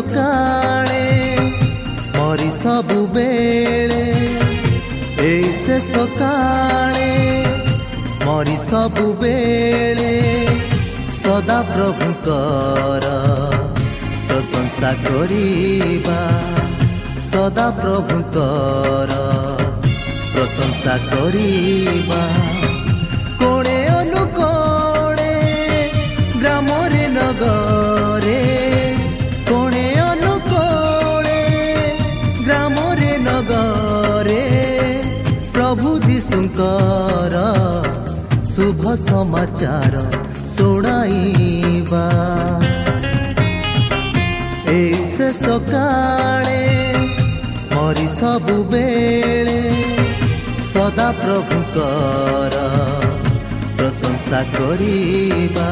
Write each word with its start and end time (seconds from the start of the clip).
ସକାଳେ 0.00 1.04
ମରି 2.16 2.50
ସବୁବେଳେ 2.62 4.04
ଏଇ 5.24 5.50
ସେ 5.64 5.76
ସକାଳେ 5.84 7.10
ମରି 8.26 8.56
ସବୁବେଳେ 8.70 10.12
ସଦା 11.18 11.58
ପ୍ରଭୁଙ୍କର 11.70 13.04
ପ୍ରଶଂସା 14.28 14.90
କରିବା 15.04 16.18
ସଦା 17.28 17.66
ପ୍ରଭୁଙ୍କର 17.80 19.12
ପ୍ରଶଂସା 20.32 20.94
କରିବା 21.10 22.22
ସମାଚାର 38.99 39.95
ଶୁଣାଇବା 40.53 42.05
ଏଇ 44.73 44.91
ସେ 45.15 45.27
ସକାଳେ 45.37 46.61
ମରି 47.73 48.07
ସବୁବେଳେ 48.19 49.59
ସଦା 50.71 51.07
ପ୍ରଭୁଙ୍କର 51.21 52.55
ପ୍ରଶଂସା 53.77 54.41
କରିବା 54.55 55.69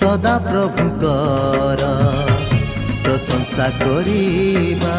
ସଦା 0.00 0.34
ପ୍ରଭୁଙ୍କର 0.48 1.82
ପ୍ରଶଂସା 3.04 3.66
କରିବା 3.82 4.96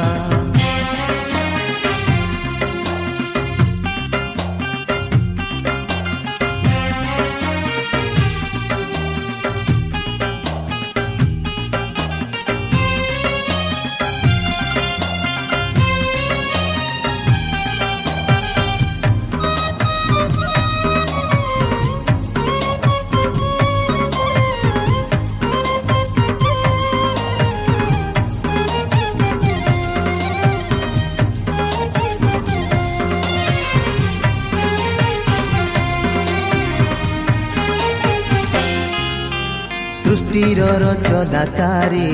বাণীর 40.52 40.64
রচনাকারী, 40.86 42.12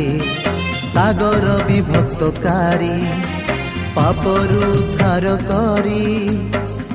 সাগর 0.93 1.45
বিভক্তকারী 1.67 2.97
পাপরু 3.95 4.61
উদ্ধার 4.73 5.25
করি, 5.51 6.07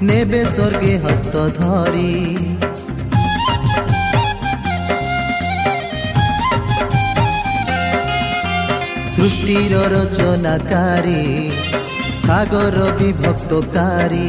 নেবে 0.02 0.42
স্বর্গে 0.54 0.94
হস্ত 1.04 1.34
ধরি। 1.58 2.14
সৃষ্টির 9.14 9.72
রচনাকারী, 9.96 11.24
সাগর 12.26 12.76
বিভক্তকারী 12.98 14.28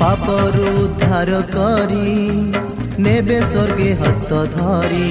পাপরু 0.00 0.66
উদ্ধার 0.84 1.30
করি, 1.56 2.08
নেবে 3.04 3.38
স্বর্গে 3.52 3.90
হস্ত 4.00 4.30
ধরি। 4.56 5.10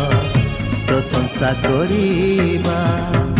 ପ୍ରଶଂସା 1.41 1.49
କରିବା 1.63 3.30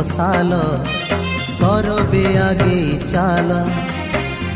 ମଶାଲ 0.00 0.58
ସରବେ 1.56 2.20
ଆଗେଇ 2.42 2.84
ଚାଲ। 3.08 3.56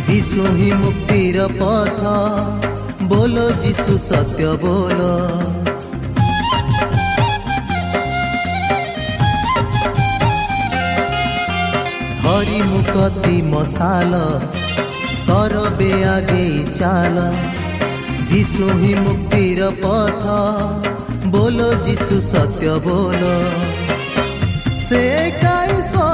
ଯୀଶୁ 0.06 0.44
ହିଁ 0.58 0.68
ମୁକ୍ତିର 0.82 1.48
ପଥ 1.58 2.12
ବୋଲ 3.10 3.42
ଯୀଶୁ 3.64 3.96
ସତ୍ୟ 4.04 4.46
ବୋଲ। 4.62 5.00
ଧରି 12.22 12.60
ମୁକତି 12.70 13.36
ମଶାଲ 13.52 14.22
ସରବେ 15.26 15.92
ଆଗେଇ 16.14 16.56
ଚାଲ। 16.80 17.16
ଯୀଶୁ 18.32 18.64
ହିଁ 18.80 18.94
ମୁକ୍ତିର 19.04 19.70
ପଥ 19.84 20.24
ବୋଲ 21.36 21.58
ଯୀଶୁ 21.84 22.16
ସତ୍ୟ 22.32 22.74
ବୋଲ 24.84 24.88
ସେ 24.88 25.30
କାଈଶ୍ୱର 25.42 26.13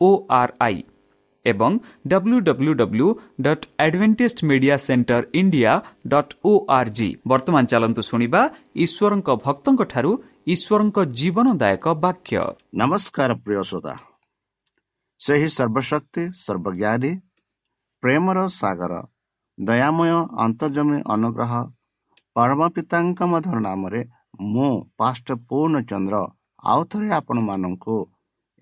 ଓ 0.00 0.08
ଆର୍ 0.32 0.52
ଆଇ 0.60 0.78
ଏବଂ 1.46 1.72
ବର୍ତ୍ତମାନ 7.26 7.64
ଚାଲନ୍ତୁ 7.72 8.02
ଶୁଣିବା 8.02 8.42
ଈଶ୍ୱରଙ୍କ 8.84 9.28
ଈଶ୍ୱରଙ୍କ 10.46 10.98
ଜୀବନଦାୟକ 11.18 11.84
ବାକ୍ୟ 12.04 12.34
ନମସ୍କାର 12.80 13.30
ସେହି 15.20 15.48
ସର୍ବଶକ୍ତି 15.50 16.22
ସର୍ବଜ୍ଞାନୀ 16.44 17.12
ପ୍ରେମର 18.02 18.38
ସାଗର 18.52 18.92
ଦୟାମୟ 19.58 20.10
ଅନ୍ତର୍ଜମୀ 20.44 20.98
ଅନୁଗ୍ରହ 21.14 21.52
ପରମ 22.36 22.60
ପିତାଙ୍କ 22.76 23.20
ମଧୁର 23.26 23.58
ନାମରେ 23.60 24.00
ମୁଁ 24.40 24.70
ପାଷ୍ଟ 24.98 25.26
ପୂର୍ଣ୍ଣଚନ୍ଦ୍ର 25.48 26.16
ଆଉ 26.64 26.84
ଥରେ 26.84 27.08
ଆପଣମାନଙ୍କୁ 27.10 27.96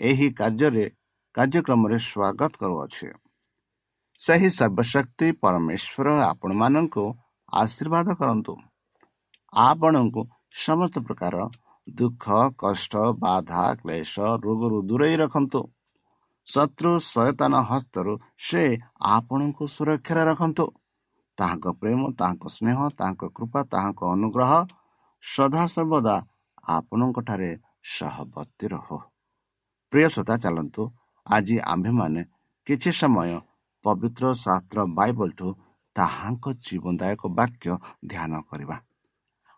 ଏହି 0.00 0.28
କାର୍ଯ୍ୟରେ 0.30 0.86
କାର୍ଯ୍ୟକ୍ରମରେ 1.34 1.98
ସ୍ୱାଗତ 1.98 2.52
କରୁଅଛି। 2.58 3.08
ସେହି 4.20 4.48
ସର୍ବଶକ୍ତି 4.50 5.32
ପରମେଶ୍ୱର 5.32 6.08
ଆପଣମାନଙ୍କୁ 6.22 7.04
ଆଶୀର୍ବାଦ 7.52 8.08
କରନ୍ତୁ। 8.14 8.54
ଆପଣଙ୍କୁ 9.52 10.20
ସମସ୍ତ 10.54 10.96
ପ୍ରକାର 11.00 11.34
ଦୁଃଖ 11.88 12.24
କଷ୍ଟ 12.58 12.94
ବାଧା 12.96 13.74
କ୍ଲେଶ 13.74 14.20
ରୋଗରୁ 14.44 14.78
ଦୂରେଇ 14.82 15.16
ରଖନ୍ତୁ। 15.16 15.60
ଶତ୍ରୁ 16.46 16.92
ସୟତାନ 17.00 17.54
ହସ୍ତରୁ 17.62 18.12
ସେ 18.38 18.62
ଆପଣଙ୍କୁ 19.00 19.64
ସୁରକ୍ଷାରେ 19.66 20.22
ରଖନ୍ତୁ। 20.24 20.66
ତାହାଙ୍କ 21.38 21.66
ପ୍ରେମ 21.72 22.00
ତାହାଙ୍କ 22.18 22.44
ସ୍ନେହ 22.48 22.78
ତାହାଙ୍କ 22.98 23.22
କୃପା 23.34 23.60
ତାହାଙ୍କ 23.64 24.00
ଅନୁଗ୍ରହ 24.12 24.52
ସଦାସର୍ବଦା 25.22 26.16
ଆପଣଙ୍କଠାରେ 26.68 27.50
ସହବର୍ତ୍ତୀ 27.92 28.66
ରହୁ। 28.68 28.98
ପ୍ରିୟ 29.92 30.06
ଶ୍ରୋତା 30.08 30.34
ଚାଲନ୍ତୁ। 30.44 30.82
ଆଜି 31.26 31.56
ଆମ୍ଭେମାନେ 31.72 32.22
କିଛି 32.66 32.90
ସମୟ 32.92 33.30
ପବିତ୍ର 33.84 34.24
ଶାସ୍ତ୍ର 34.44 34.78
ବାଇବଲଠୁ 34.98 35.48
ତାହାଙ୍କ 35.96 36.44
ଜୀବନଦାୟକ 36.66 37.22
ବାକ୍ୟ 37.38 37.66
ଧ୍ୟାନ 38.06 38.32
କରିବା। 38.48 38.76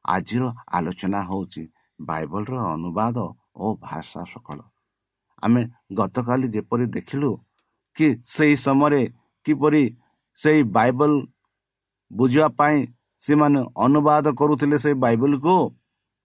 ଆଜିର 0.04 0.44
ଆଲୋଚନା 0.76 1.20
ହେଉଛି 1.28 1.62
ବାଇବଲର 2.00 2.54
ଅନୁବାଦ 2.74 3.16
ଓ 3.56 3.66
ଭାଷା 3.80 4.22
ସକଳ। 4.24 4.58
ଆମେ 5.42 5.62
ଗତକାଲି 5.98 6.46
ଯେପରି 6.54 6.86
ଦେଖିଲୁ 6.96 7.30
କି 7.96 8.06
ସେହି 8.26 8.56
ସମୟରେ 8.56 9.02
କିପରି 9.46 9.84
ସେଇ 10.38 10.60
ବାଇବଲ 10.76 11.12
ବୁଝିବା 12.10 12.48
ପାଇଁ 12.58 12.78
ସେମାନେ 13.24 13.60
ଅନୁବାଦ 13.86 14.26
କରୁଥିଲେ 14.40 14.76
ସେଇ 14.84 14.96
ବାଇବଲକୁ। 15.04 15.54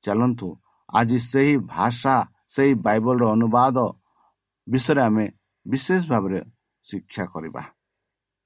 ଚାଲନ୍ତୁ 0.04 0.48
ଆଜି 0.90 1.18
ସେହି 1.32 1.56
ଭାଷା 1.74 2.16
ସେହି 2.56 2.74
ବାଇବଲର 2.86 3.24
ଅନୁବାଦ 3.36 3.78
ବିଷୟରେ 4.68 5.02
ଆମେ 5.10 5.26
ବିଶେଷ 5.66 6.02
ଭାବରେ 6.12 6.40
ଶିକ୍ଷା 6.88 7.24
କରିବା। 7.34 7.62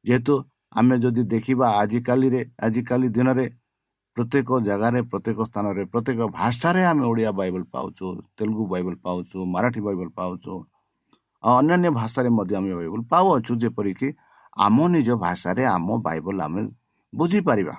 ଯେହେତୁ 0.06 0.34
ଆମେ 0.80 0.96
ଯଦି 1.04 1.24
ଦେଖିବା 1.34 1.68
ଆଜିକାଲିରେ 1.82 2.42
ଆଜିକାଲି 2.66 3.08
ଦିନରେ 3.18 3.46
ପ୍ରତ୍ୟେକ 4.18 4.50
ଜାଗାରେ 4.68 5.00
ପ୍ରତ୍ୟେକ 5.12 5.40
ସ୍ଥାନରେ 5.50 5.84
ପ୍ରତ୍ୟେକ 5.94 6.20
ଭାଷାରେ 6.40 6.82
ଆମେ 6.92 7.04
ଓଡ଼ିଆ 7.12 7.32
ବାଇବଲ 7.40 7.64
ପାଉଛୁ 7.74 8.06
ତେଲୁଗୁ 8.38 8.64
ବାଇବଲ 8.74 8.96
ପାଉଛୁ 9.06 9.38
ମରାଠୀ 9.54 9.82
ବାଇବଲ 9.88 10.08
ପାଉଛୁ 10.20 10.52
ଆଉ 11.44 11.54
ଅନ୍ୟାନ୍ୟ 11.62 11.90
ଭାଷାରେ 12.00 12.30
ମଧ୍ୟ 12.38 12.54
ଆମେ 12.60 12.74
ବାଇବଲ 12.80 13.02
ପାଉଅଛୁ 13.12 13.52
ଯେପରିକି 13.64 14.08
ଆମ 14.58 14.78
ନିଜ 14.96 15.10
ଭାଷାରେ 15.26 15.64
ଆମ 15.76 15.88
ବାଇବଲ 16.08 16.38
ଆମେ 16.48 16.62
ବୁଝିପାରିବା। 17.14 17.76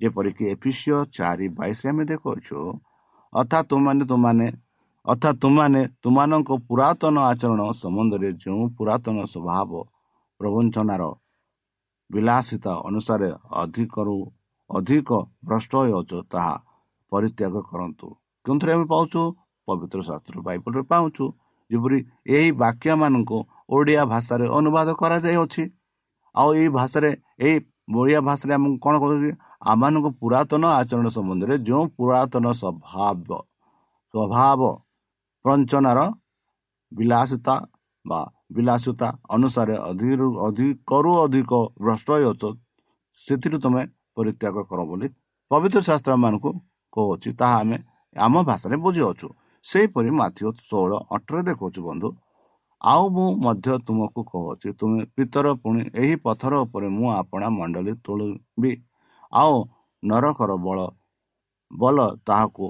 ଯେପରିକି 0.00 0.44
ଏଫିସିଓ 0.54 0.98
ଚାରି 1.16 1.46
ବାଇଶରେ 1.58 1.88
ଆମେ 1.92 2.04
ଦେଖୁଅଛୁ 2.10 2.58
ଅର୍ଥାତ୍ 3.32 3.68
ତୁମାନେ 3.70 4.04
ତୁମାନେ 4.10 4.48
ଅର୍ଥାତ୍ 5.04 5.38
ତୁମାନେ 5.42 5.80
ତୁମାନଙ୍କ 6.02 6.50
ପୁରାତନ 6.68 7.16
ଆଚରଣ 7.30 7.60
ସମ୍ବନ୍ଧରେ 7.82 8.30
ଯେଉଁ 8.42 8.62
ପୁରାତନ 8.78 9.16
ସ୍ୱଭାବ 9.32 9.70
ପ୍ରବଞ୍ଚନାର 10.40 11.02
ବିଳାସିତା 12.10 12.72
ଅନୁସାରେ 12.88 13.28
ଅଧିକରୁ 13.62 14.16
ଅଧିକ 14.70 15.10
ଭ୍ରଷ୍ଟ 15.46 15.72
ହୋଇଅଛୁ 15.80 16.18
ତାହା 16.32 16.54
ପରିତ୍ୟାଗ 17.12 17.54
କରନ୍ତୁ। 17.70 18.06
କେଉଁଥିରେ 18.44 18.72
ଆମେ 18.76 18.86
ପାଉଛୁ? 18.92 19.22
ପବିତ୍ର 19.68 20.00
ଶାସ୍ତ୍ର 20.08 20.36
ବାଇବଲରେ 20.46 20.82
ପାଉଛୁ 20.92 21.24
ଯେପରି 21.70 21.98
ଏହି 22.36 22.48
ବାକ୍ୟମାନଙ୍କୁ 22.62 23.38
ଓଡ଼ିଆ 23.76 24.02
ଭାଷାରେ 24.12 24.46
ଅନୁବାଦ 24.58 24.88
କରାଯାଇଅଛି। 25.00 25.64
ଆଉ 26.34 26.50
ଏଇ 26.60 26.68
ଭାଷାରେ 26.78 27.10
ଏଇ 27.46 27.56
ଓଡ଼ିଆ 28.00 28.20
ଭାଷାରେ 28.28 28.52
ଆମକୁ 28.58 28.76
କ'ଣ 28.84 28.94
କହୁଛି 29.02 29.30
ଆମମାନଙ୍କ 29.62 30.06
ପୁରାତନ 30.20 30.62
ଆଚରଣ 30.80 31.06
ସମ୍ବନ୍ଧରେ 31.16 31.54
ଯେଉଁ 31.68 31.84
ପୁରାତନ 31.98 32.44
ସ୍ୱଭାବ 32.60 33.30
ସ୍ୱଭାବ 34.14 34.60
ପ୍ରଞ୍ଚନାର 35.44 35.98
ବିଳାସିତା 36.92 37.54
ବା 38.04 38.20
ବିଳାସିତା 38.56 39.08
ଅନୁସାରେ 39.36 39.74
ଅଧିକରୁ 39.90 40.28
ଅଧିକରୁ 40.46 41.10
ଅଧିକ 41.24 41.52
ଭ୍ରଷ୍ଟ 41.82 42.08
ହୋଇଅଛ 42.14 42.42
ସେଥିରୁ 43.18 43.56
ତୁମେ 43.64 43.82
ପରିତ୍ୟାଗ 44.16 44.56
କର 44.70 44.80
ବୋଲି 44.90 45.06
ପବିତ୍ର 45.50 45.80
ଶାସ୍ତ୍ର 45.88 46.14
ମାନଙ୍କୁ 46.24 46.50
କହୁଅଛି। 46.92 47.30
ତାହା 47.40 47.56
ଆମେ 47.62 47.76
ଆମ 48.16 48.34
ଭାଷାରେ 48.48 48.76
ବୁଝିଅଛୁ। 48.84 49.28
ସେହିପରି 49.66 50.10
ମାଥିବ 50.20 50.48
ଷୋହଳ 50.68 50.92
ଅଠର 51.14 51.36
ଦେଖାଉଛି 51.48 51.80
ବନ୍ଧୁ। 51.88 52.08
ଆଉ 52.80 53.04
ମୁଁ 53.14 53.28
ମଧ୍ୟ 53.44 53.68
ତୁମକୁ 53.86 54.20
କହୁଅଛି 54.30 54.68
ତୁମେ 54.80 55.00
ପିତର 55.16 55.46
ପୁଣି 55.62 55.82
ଏହି 56.02 56.14
ପଥର 56.26 56.52
ଉପରେ 56.64 56.88
ମୁଁ 56.96 57.08
ଆପଣା 57.20 57.46
ମଣ୍ଡଳୀ 57.58 57.92
ତୋଳିବି 58.06 58.70
ଆଉ 59.32 59.54
ନରକର 60.02 60.50
ବଳ 60.66 60.78
ବଲ 61.70 61.98
ତାହାକୁ 62.26 62.64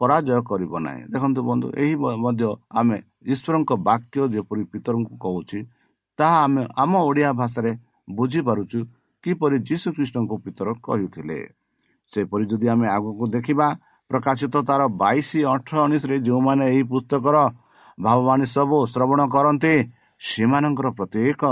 ପରାଜୟ 0.00 0.40
କରିବ 0.48 0.72
ନାହିଁ। 0.86 1.02
ଦେଖନ୍ତୁ 1.12 1.40
ବନ୍ଧୁ 1.48 1.66
ଏହି 1.82 1.94
ମଧ୍ୟ 2.24 2.48
ଆମେ 2.78 2.98
ଈଶ୍ୱରଙ୍କ 3.32 3.70
ବାକ୍ୟ 3.88 4.18
ଯେପରି 4.34 4.62
ପିତରଙ୍କୁ 4.72 5.14
କହୁଛି 5.24 5.58
ତାହା 6.18 6.38
ଆମେ 6.46 6.62
ଆମ 6.82 6.92
ଓଡ଼ିଆ 7.08 7.30
ଭାଷାରେ 7.40 7.72
ବୁଝିପାରୁଛୁ 8.18 8.78
କିପରି 9.24 9.56
ଯୀଶୁ 9.68 9.88
ଖ୍ରୀଷ୍ଟଙ୍କୁ 9.96 10.36
ପିତର 10.44 10.68
କହିଥିଲେ। 10.86 11.38
ସେପରି 12.12 12.44
ଯଦି 12.50 12.66
ଆମେ 12.74 12.86
ଆଗକୁ 12.96 13.24
ଦେଖିବା 13.34 13.68
ପ୍ରକାଶିତ 14.10 14.54
ତାର 14.68 14.82
ବାଇଶ 15.02 15.28
ଅଠର 15.54 15.76
ଉଣେଇଶରେ 15.86 16.16
ଯେଉଁମାନେ 16.26 16.64
ଏହି 16.72 16.82
ପୁସ୍ତକର 16.92 17.36
ଭାବବାଣୀ 17.98 18.46
ସବୁ 18.54 18.76
ଶ୍ରବଣ 18.92 19.20
କରନ୍ତି 19.34 19.74
ସେମାନଙ୍କର 20.20 20.88
ପ୍ରତ୍ୟେକ 20.98 21.42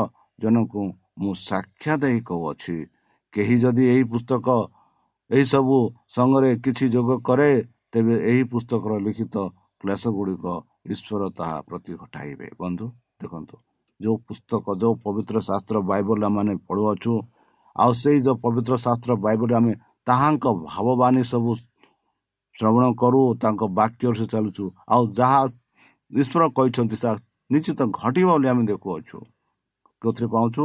ଜଣଙ୍କୁ 0.43 0.83
ମୁଁ 1.21 1.33
ସାକ୍ଷା 1.49 1.95
ଦେଇ 2.03 2.19
କହୁଅଛି। 2.29 2.77
କେହି 3.35 3.57
ଯଦି 3.63 3.85
ଏହି 3.93 4.05
ପୁସ୍ତକ 4.13 4.47
ଏହିସବୁ 5.31 5.77
ସଙ୍ଗରେ 6.15 6.51
କିଛି 6.65 6.87
ଯୋଗ 6.95 7.11
କରେ 7.29 7.51
ତେବେ 7.93 8.15
ଏହି 8.31 8.43
ପୁସ୍ତକର 8.53 8.93
ଲିଖିତ 9.07 9.37
କ୍ଲେଶ 9.81 10.03
ଗୁଡ଼ିକ 10.17 10.47
ଈଶ୍ୱର 10.93 11.23
ତାହା 11.39 11.59
ପ୍ରତି 11.69 11.93
ଘଟାଇବେ। 12.01 12.47
ବନ୍ଧୁ 12.61 12.87
ଦେଖନ୍ତୁ 13.21 13.57
ଯେଉଁ 14.01 14.17
ପୁସ୍ତକ 14.29 14.65
ଯେଉଁ 14.81 14.95
ପବିତ୍ର 15.05 15.37
ଶାସ୍ତ୍ର 15.49 15.77
ବାଇବଲ 15.91 16.21
ଆମେ 16.29 16.55
ପଢ଼ୁଅଛୁ 16.69 17.13
ଆଉ 17.77 17.91
ସେଇ 18.03 18.19
ଯେଉଁ 18.27 18.37
ପବିତ୍ର 18.45 18.75
ଶାସ୍ତ୍ର 18.85 19.13
ବାଇବଲ 19.25 19.51
ଆମେ 19.59 19.73
ତାହାଙ୍କ 20.07 20.45
ଭାବବାଣୀ 20.69 21.23
ସବୁ 21.33 21.51
ଶ୍ରବଣ 22.57 22.85
କରୁ 23.01 23.21
ତାଙ୍କ 23.43 23.63
ବାକ୍ୟ 23.79 24.05
ସେ 24.19 24.25
ଚାଲୁଛୁ 24.33 24.65
ଆଉ 24.95 25.03
ଯାହା 25.19 25.41
ଈଶ୍ୱର 26.13 26.43
କହିଛନ୍ତି 26.57 26.97
ସେ 27.03 27.11
ନିଶ୍ଚିତ 27.51 27.81
ଘଟିବ 28.01 28.29
ବୋଲି 28.31 28.47
ଆମେ 28.53 28.63
ଦେଖୁଅଛୁ। 28.71 29.19
କେଉଁଥିରେ 30.03 30.29
ପାଉଛୁ? 30.35 30.65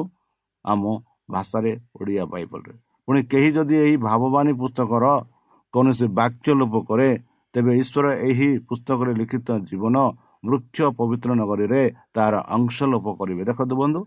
ଆମ 0.65 0.83
ଭାଷାରେ 1.29 1.71
ଓଡ଼ିଆ 1.99 2.23
ବାଇବଲରେ। 2.33 2.73
ପୁଣି 3.07 3.19
କେହି 3.31 3.49
ଯଦି 3.57 3.75
ଏହି 3.85 3.95
ଭାବବାଣୀ 4.07 4.51
ପୁସ୍ତକର 4.61 5.05
କୌଣସି 5.73 6.05
ବାକ୍ୟ 6.19 6.51
ଲୋପ 6.59 6.75
କରେ 6.89 7.09
ତେବେ 7.53 7.71
ଈଶ୍ୱର 7.81 8.05
ଏହି 8.29 8.49
ପୁସ୍ତକରେ 8.69 9.11
ଲିଖିତ 9.19 9.47
ଜୀବନ 9.69 9.95
ବୃକ୍ଷ 10.47 10.77
ପବିତ୍ର 10.99 11.29
ନଗରୀରେ 11.41 11.81
ତାର 12.15 12.33
ଅଂଶ 12.55 12.77
ଲୋପ 12.91 13.07
କରିବେ। 13.19 13.41
ଦେଖନ୍ତୁ 13.49 13.75
ବନ୍ଧୁ 13.81 14.01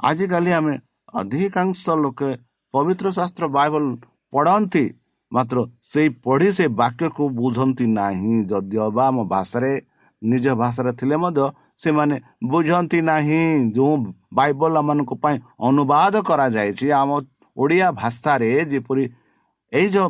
ଆଜିକାଲି 0.00 0.50
ଆମେ 0.58 0.74
ଅଧିକାଂଶ 1.20 1.82
ଲୋକେ 2.04 2.30
ପବିତ୍ର 2.74 3.06
ଶାସ୍ତ୍ର 3.18 3.44
ବାଇବଲ 3.56 3.84
ପଢ଼ନ୍ତି 4.32 4.84
ମାତ୍ର 5.32 5.56
ସେଇ 5.92 6.08
ପଢ଼ି 6.24 6.48
ସେ 6.56 6.64
ବାକ୍ୟକୁ 6.80 7.24
ବୁଝନ୍ତି 7.38 7.86
ନାହିଁ। 7.98 8.34
ଯଦିଓ 8.50 8.86
ବା 8.96 9.04
ଆମ 9.10 9.18
ଭାଷାରେ 9.32 9.72
ନିଜ 10.22 10.46
ଭାଷାରେ 10.62 10.92
ଥିଲେ 11.00 11.16
ମଧ୍ୟ 11.24 11.44
ସେମାନେ 11.80 12.16
ବୁଝନ୍ତି 12.52 12.98
ନାହିଁ 13.10 13.42
ଯେଉଁ 13.76 13.94
ବାଇବଲ 14.38 14.74
ମାନଙ୍କ 14.88 15.12
ପାଇଁ 15.22 15.36
ଅନୁବାଦ 15.68 16.14
କରାଯାଇଛି 16.28 16.86
ଆମ 17.00 17.10
ଓଡ଼ିଆ 17.56 17.88
ଭାଷାରେ 18.00 18.50
ଯେପରି 18.72 19.04
ଏଇ 19.72 19.86
ଯେଉଁ 19.94 20.08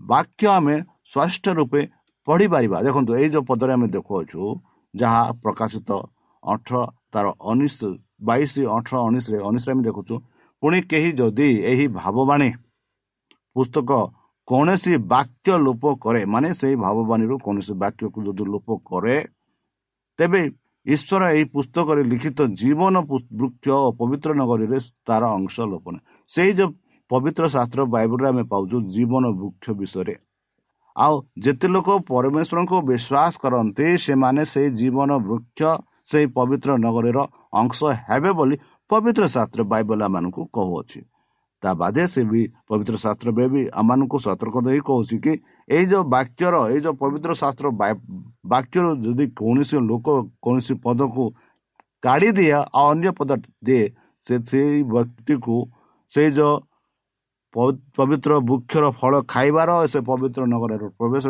ବାକ୍ୟ 0.00 0.44
ଆମେ 0.56 0.76
ସ୍ପଷ୍ଟ 1.12 1.44
ରୂପେ 1.58 1.80
ପଢ଼ିପାରିବା। 2.26 2.78
ଦେଖନ୍ତୁ 2.86 3.10
ଏଇ 3.20 3.28
ଯେଉଁ 3.34 3.44
ପଦରେ 3.50 3.72
ଆମେ 3.76 3.86
ଦେଖୁଅଛୁ 3.96 4.40
ଯାହା 4.94 5.22
ପ୍ରକାଶିତ 5.42 5.90
ଅଠର 6.42 6.76
ତାର 7.12 7.26
ଉଣେଇଶ 7.50 7.78
ବାଇଶ 8.28 8.52
ଅଠର 8.76 8.94
ଉଣେଇଶରେ 9.08 9.38
ଉଣେଇଶରେ 9.48 9.72
ଆମେ 9.74 9.82
ଦେଖୁଛୁ 9.88 10.14
ପୁଣି 10.62 10.78
କେହି 10.90 11.10
ଯଦି 11.20 11.48
ଏହି 11.70 11.86
ଭାବବାଣୀ 12.00 12.48
ପୁସ୍ତକ 13.56 13.90
କୌଣସି 14.48 14.92
ବାକ୍ୟ 15.12 15.50
ଲୋପ 15.66 15.84
କରେ 16.04 16.22
ମାନେ 16.34 16.48
ସେଇ 16.60 16.74
ଭାବବାଣୀରୁ 16.84 17.34
କୌଣସି 17.46 17.72
ବାକ୍ୟକୁ 17.82 18.18
ଯଦି 18.26 18.44
ଲୋପ 18.52 18.68
କରେ 18.88 19.16
ତେବେ 20.18 20.40
ଈଶ୍ୱର 20.86 21.22
ଏହି 21.34 21.44
ପୁସ୍ତକରେ 21.54 22.02
ଲିଖିତ 22.12 22.38
ଜୀବନ 22.60 22.94
ବୃକ୍ଷ 23.38 23.66
ଓ 23.86 23.88
ପବିତ୍ର 24.00 24.30
ନଗରୀରେ 24.40 24.78
ତାର 25.06 25.22
ଅଂଶ 25.38 25.54
ଲୋପ 25.70 25.84
ନାହିଁ 25.94 26.04
ସେଇ 26.30 26.52
ଯେଉଁ 26.58 26.70
ପବିତ୍ର 27.10 27.44
ଶାସ୍ତ୍ର 27.54 27.80
ବାଇବଲରେ 27.94 28.26
ଆମେ 28.32 28.44
ପାଉଛୁ 28.52 28.76
ଜୀବନ 28.94 29.24
ବୃକ୍ଷ 29.40 29.66
ବିଷୟରେ। 29.80 30.14
ଆଉ 30.96 31.14
ଯେତେ 31.44 31.66
ଲୋକ 31.74 31.88
ପରମେଶ୍ୱରଙ୍କୁ 32.10 32.76
ବିଶ୍ୱାସ 32.90 33.32
କରନ୍ତି 33.42 33.86
ସେମାନେ 34.06 34.42
ସେଇ 34.52 34.68
ଜୀବନ 34.80 35.10
ବୃକ୍ଷ 35.28 35.60
ସେଇ 36.10 36.26
ପବିତ୍ର 36.36 36.70
ନଗରୀର 36.86 37.18
ଅଂଶ 37.60 37.78
ହେବେ 38.08 38.30
ବୋଲି 38.38 38.56
ପବିତ୍ର 38.90 39.24
ଶାସ୍ତ୍ର 39.34 39.60
ବାଇବଲ 39.72 40.00
ମାନଙ୍କୁ 40.14 40.42
କହୁଅଛି। 40.56 41.00
ତା 41.62 41.70
ବାଦେ 41.80 42.02
ସେ 42.12 42.22
ବି 42.30 42.42
ପବିତ୍ର 42.68 42.94
ଶାସ୍ତ୍ର 43.04 43.28
ବି 43.54 43.62
ଆମମାନଙ୍କୁ 43.80 44.18
ସତର୍କ 44.26 44.56
ଦେଇ 44.66 44.80
କହୁଛି 44.88 45.16
କି 45.24 45.32
ଏଇ 45.68 45.84
ଯେଉଁ 45.90 46.04
ବାକ୍ୟର 46.14 46.54
ଏଇ 46.72 46.80
ଯେଉଁ 46.84 46.96
ପବିତ୍ର 47.02 47.30
ଶାସ୍ତ୍ର 47.42 47.66
ବାକ୍ୟର 48.52 48.86
ଯଦି 49.04 49.24
କୌଣସି 49.40 49.76
ଲୋକ 49.90 50.06
କୌଣସି 50.44 50.74
ପଦକୁ 50.84 51.24
କାଢ଼ି 52.06 52.30
ଦିଏ 52.38 52.52
ଆଉ 52.78 52.86
ଅନ୍ୟ 52.92 53.10
ପଦ 53.18 53.30
ଦିଏ 53.66 53.84
ସେ 54.26 54.34
ସେଇ 54.50 54.78
ବ୍ୟକ୍ତିକୁ 54.94 55.56
ସେଇ 56.12 56.28
ଯେଉଁ 56.38 56.54
ପବିତ୍ର 57.96 58.32
ବୃକ୍ଷର 58.48 58.84
ଫଳ 59.00 59.12
ଖାଇବାର 59.32 59.70
ସେ 59.92 60.00
ପବିତ୍ର 60.10 60.42
ନଗରରେ 60.52 60.88
ପ୍ରବେଶ 60.98 61.24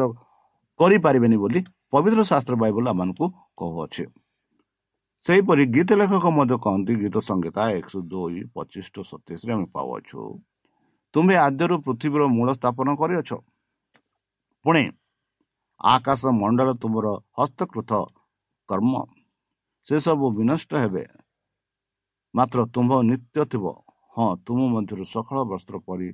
କରିପାରିବେନି 0.80 1.36
ବୋଲି 1.42 1.60
ପବିତ୍ର 1.92 2.20
ଶାସ୍ତ୍ର 2.30 2.54
ବାଇବଲ 2.62 2.84
ଆମମାନଙ୍କୁ 2.94 3.26
କହୁଅଛି। 3.58 4.04
ସେହିପରି 5.26 5.64
ଗୀତ 5.74 5.90
ଲେଖକ 6.00 6.24
ମଧ୍ୟ 6.36 6.56
କହନ୍ତି 6.64 6.92
ଗୀତ 7.02 7.16
ସଂହିତା 7.28 7.62
ଏକଶହ 7.78 8.02
ଦୁଇ 8.12 8.40
ପଚିଶ 8.54 8.86
ଟୁ 8.94 9.00
ସତେଇଶରେ 9.10 9.52
ଆମେ 9.56 9.66
ପାଉଅଛୁ। 9.74 10.20
ତୁମେ 11.14 11.34
ଆଦ୍ୟରୁ 11.46 11.76
ପୃଥିବୀର 11.86 12.22
ମୂଳ 12.36 12.48
ସ୍ଥାପନ 12.58 12.88
କରିଅଛ। 13.00 13.30
ପୁଣି 14.64 14.82
ଆକାଶ 15.80 16.22
ମଣ୍ଡଳ 16.40 16.68
ତୁମର 16.82 17.06
ହସ୍ତକୃତ 17.38 17.90
କର୍ମ। 18.68 18.92
ସେସବୁ 19.86 20.26
ବିନଷ୍ଟ 20.36 20.70
ହେବେ। 20.82 21.04
ମାତ୍ର 22.34 22.58
ତୁମ୍ଭ 22.74 22.92
ନିତ୍ୟ 23.10 23.38
ଥିବ। 23.52 23.64
ହଁ 24.14 24.28
ତୁମ 24.46 24.60
ମଧ୍ୟରୁ 24.74 25.04
ସକଳ 25.14 25.38
ବସ୍ତ୍ର 25.50 25.76
ପରି 25.86 26.08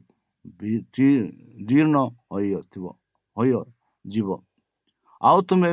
ଜୀର୍ଣ୍ଣ 1.68 1.96
ହୋଇଥିବ 2.32 2.84
ହୋଇ 3.36 3.50
ଯିବ। 4.04 4.28
ଆଉ 5.20 5.38
ତୁମେ 5.48 5.70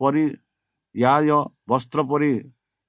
ପରି 0.00 0.24
ୟା 0.94 1.14
ବସ୍ତ୍ର 1.72 2.00
ପରି 2.10 2.30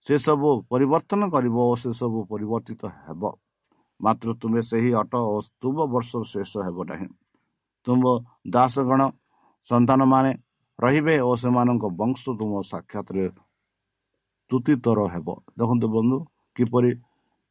ସେସବୁ 0.05 0.49
ପରିବର୍ତ୍ତନ 0.71 1.21
କରିବ 1.33 1.57
ଓ 1.71 1.73
ସେସବୁ 1.83 2.19
ପରିବର୍ତ୍ତିତ 2.31 2.81
ହେବ 3.05 3.23
ମାତ୍ର 3.99 4.29
ତୁମେ 4.41 4.61
ସେହି 4.69 4.91
ଅଟ 5.01 5.13
ଓ 5.33 5.37
ତୁମ 5.61 5.77
ବର୍ଷ 5.93 6.11
ଶେଷ 6.31 6.51
ହେବ 6.67 6.77
ନାହିଁ 6.89 7.07
ତୁମ 7.87 8.03
ଦାସଗଣ 8.55 9.01
ସନ୍ତାନମାନେ 9.67 10.31
ରହିବେ 10.79 11.15
ଓ 11.27 11.31
ସେମାନଙ୍କ 11.41 11.83
ବଂଶ 11.99 12.21
ତୁମ 12.39 12.51
ସାକ୍ଷାତରେ 12.71 13.25
ତୁତିତର 14.51 14.99
ହେବ। 15.13 15.27
ଦେଖନ୍ତୁ 15.59 15.87
ବନ୍ଧୁ 15.95 16.17
କିପରି 16.55 16.91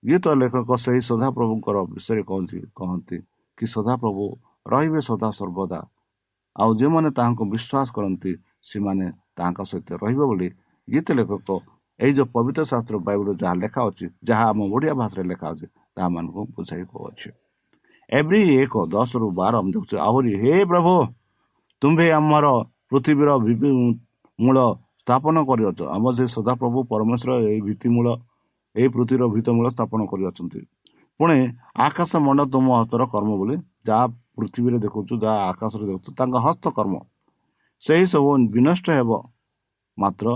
ଗୀତ 0.03 0.27
ଲେଖକ 0.41 0.71
ସେହି 0.85 1.01
ସଦାପ୍ରଭୁଙ୍କର 1.11 1.77
ବିଷୟରେ 1.93 2.23
କହନ୍ତି 2.31 2.59
କହନ୍ତି 2.79 3.17
କି 3.59 3.65
ସଦାପ୍ରଭୁ 3.75 4.25
ରହିବେ 4.67 5.01
ସଦା 5.09 5.29
ସର୍ବଦା। 5.39 5.81
ଆଉ 6.57 6.71
ଯେଉଁମାନେ 6.79 7.09
ତାହାଙ୍କୁ 7.17 7.45
ବିଶ୍ୱାସ 7.55 7.89
କରନ୍ତି 7.97 8.33
ସେମାନେ 8.71 9.07
ତାହାଙ୍କ 9.37 9.61
ସହିତ 9.71 9.89
ରହିବ 10.03 10.21
ବୋଲି 10.31 10.49
ଗୀତ 10.93 11.09
ଲେଖକ 11.19 11.49
ଏଇ 12.01 12.13
ଯେଉଁ 12.17 12.29
ପବିତ୍ର 12.35 12.63
ଶାସ୍ତ୍ର 12.71 12.97
ବାଇବଲରେ 13.07 13.35
ଯାହା 13.43 13.55
ଲେଖା 13.63 13.81
ଅଛି 13.89 14.07
ଯାହା 14.29 14.45
ଆମ 14.53 14.59
ଓଡ଼ିଆ 14.75 14.95
ଭାଷାରେ 15.01 15.25
ଲେଖା 15.31 15.47
ଅଛି 15.55 15.67
ତାହା 15.95 16.09
ମାନଙ୍କୁ 16.15 16.41
ବୁଝାଇ 16.55 16.85
କହୁଅଛି 16.91 17.29
ଏଭ୍ରି 18.11 18.41
ଏକ 18.63 18.75
ଦଶରୁ 18.95 19.27
ବାର 19.39 19.53
ଆମେ 19.61 19.71
ଦେଖୁଛୁ 19.75 19.97
ଆହୁରି 20.09 20.33
ହେ 20.43 20.55
ପ୍ରଭୁ 20.71 20.95
ତୁମ୍ଭେ 21.83 22.07
ଆମର 22.19 22.47
ପୃଥିବୀର 22.91 23.31
ମୂଳ 24.39 24.59
ସ୍ଥାପନ 25.03 25.37
କରିଅଛ। 25.49 25.81
ଆମ 25.95 26.05
ସେ 26.17 26.25
ସଦାପ୍ରଭୁ 26.37 26.79
ପରମେଶ୍ୱର 26.91 27.33
ଏଇ 27.51 27.61
ଭିତ୍ତିମୂଳ 27.69 28.07
ଏହି 28.75 28.89
ପୃଥିବୀର 28.95 29.25
ଭିତମୂଳ 29.35 29.67
ସ୍ଥାପନ 29.75 30.01
କରିଅଛନ୍ତି। 30.13 30.61
ପୁଣି 31.21 31.37
ଆକାଶ 31.87 32.11
ମଣ୍ଡ 32.27 32.41
ତୁମ 32.53 32.67
ହସ୍ତର 32.81 33.03
କର୍ମ 33.15 33.31
ବୋଲି 33.41 33.57
ଯାହା 33.89 34.05
ପୃଥିବୀରେ 34.37 34.79
ଦେଖୁଛୁ 34.85 35.15
ଯାହା 35.25 35.39
ଆକାଶରେ 35.51 35.85
ଦେଖୁଛୁ 35.91 36.11
ତାଙ୍କ 36.19 36.35
ହସ୍ତ 36.47 36.65
କର୍ମ 36.79 36.95
ସେହି 37.83 38.05
ସବୁ 38.13 38.31
ବିନଷ୍ଟ 38.55 38.87
ହେବ 38.99 39.11
ମାତ୍ର 39.99 40.27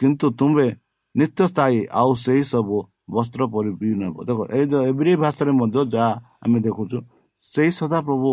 କିନ୍ତୁ 0.00 0.26
ତୁମେ 0.38 0.66
ନିତ୍ୟ 1.14 1.42
ସ୍ଥାୟୀ 1.50 1.80
ଆଉ 2.00 2.10
ସେହି 2.24 2.42
ସବୁ 2.52 2.76
ବସ୍ତ୍ର 3.14 3.42
ପରି 3.52 3.70
ନେବ 4.00 4.16
ଦେଖ 4.28 4.38
ଏଇ 4.56 4.64
ଯେଉଁ 4.70 4.82
ଏଭ୍ରି 4.90 5.12
ଭାଷାରେ 5.22 5.52
ମଧ୍ୟ 5.60 5.80
ଯାହା 5.94 6.10
ଆମେ 6.44 6.58
ଦେଖୁଛୁ 6.66 6.98
ସେଇ 7.44 7.70
ସଦାପ୍ରଭୁ 7.80 8.32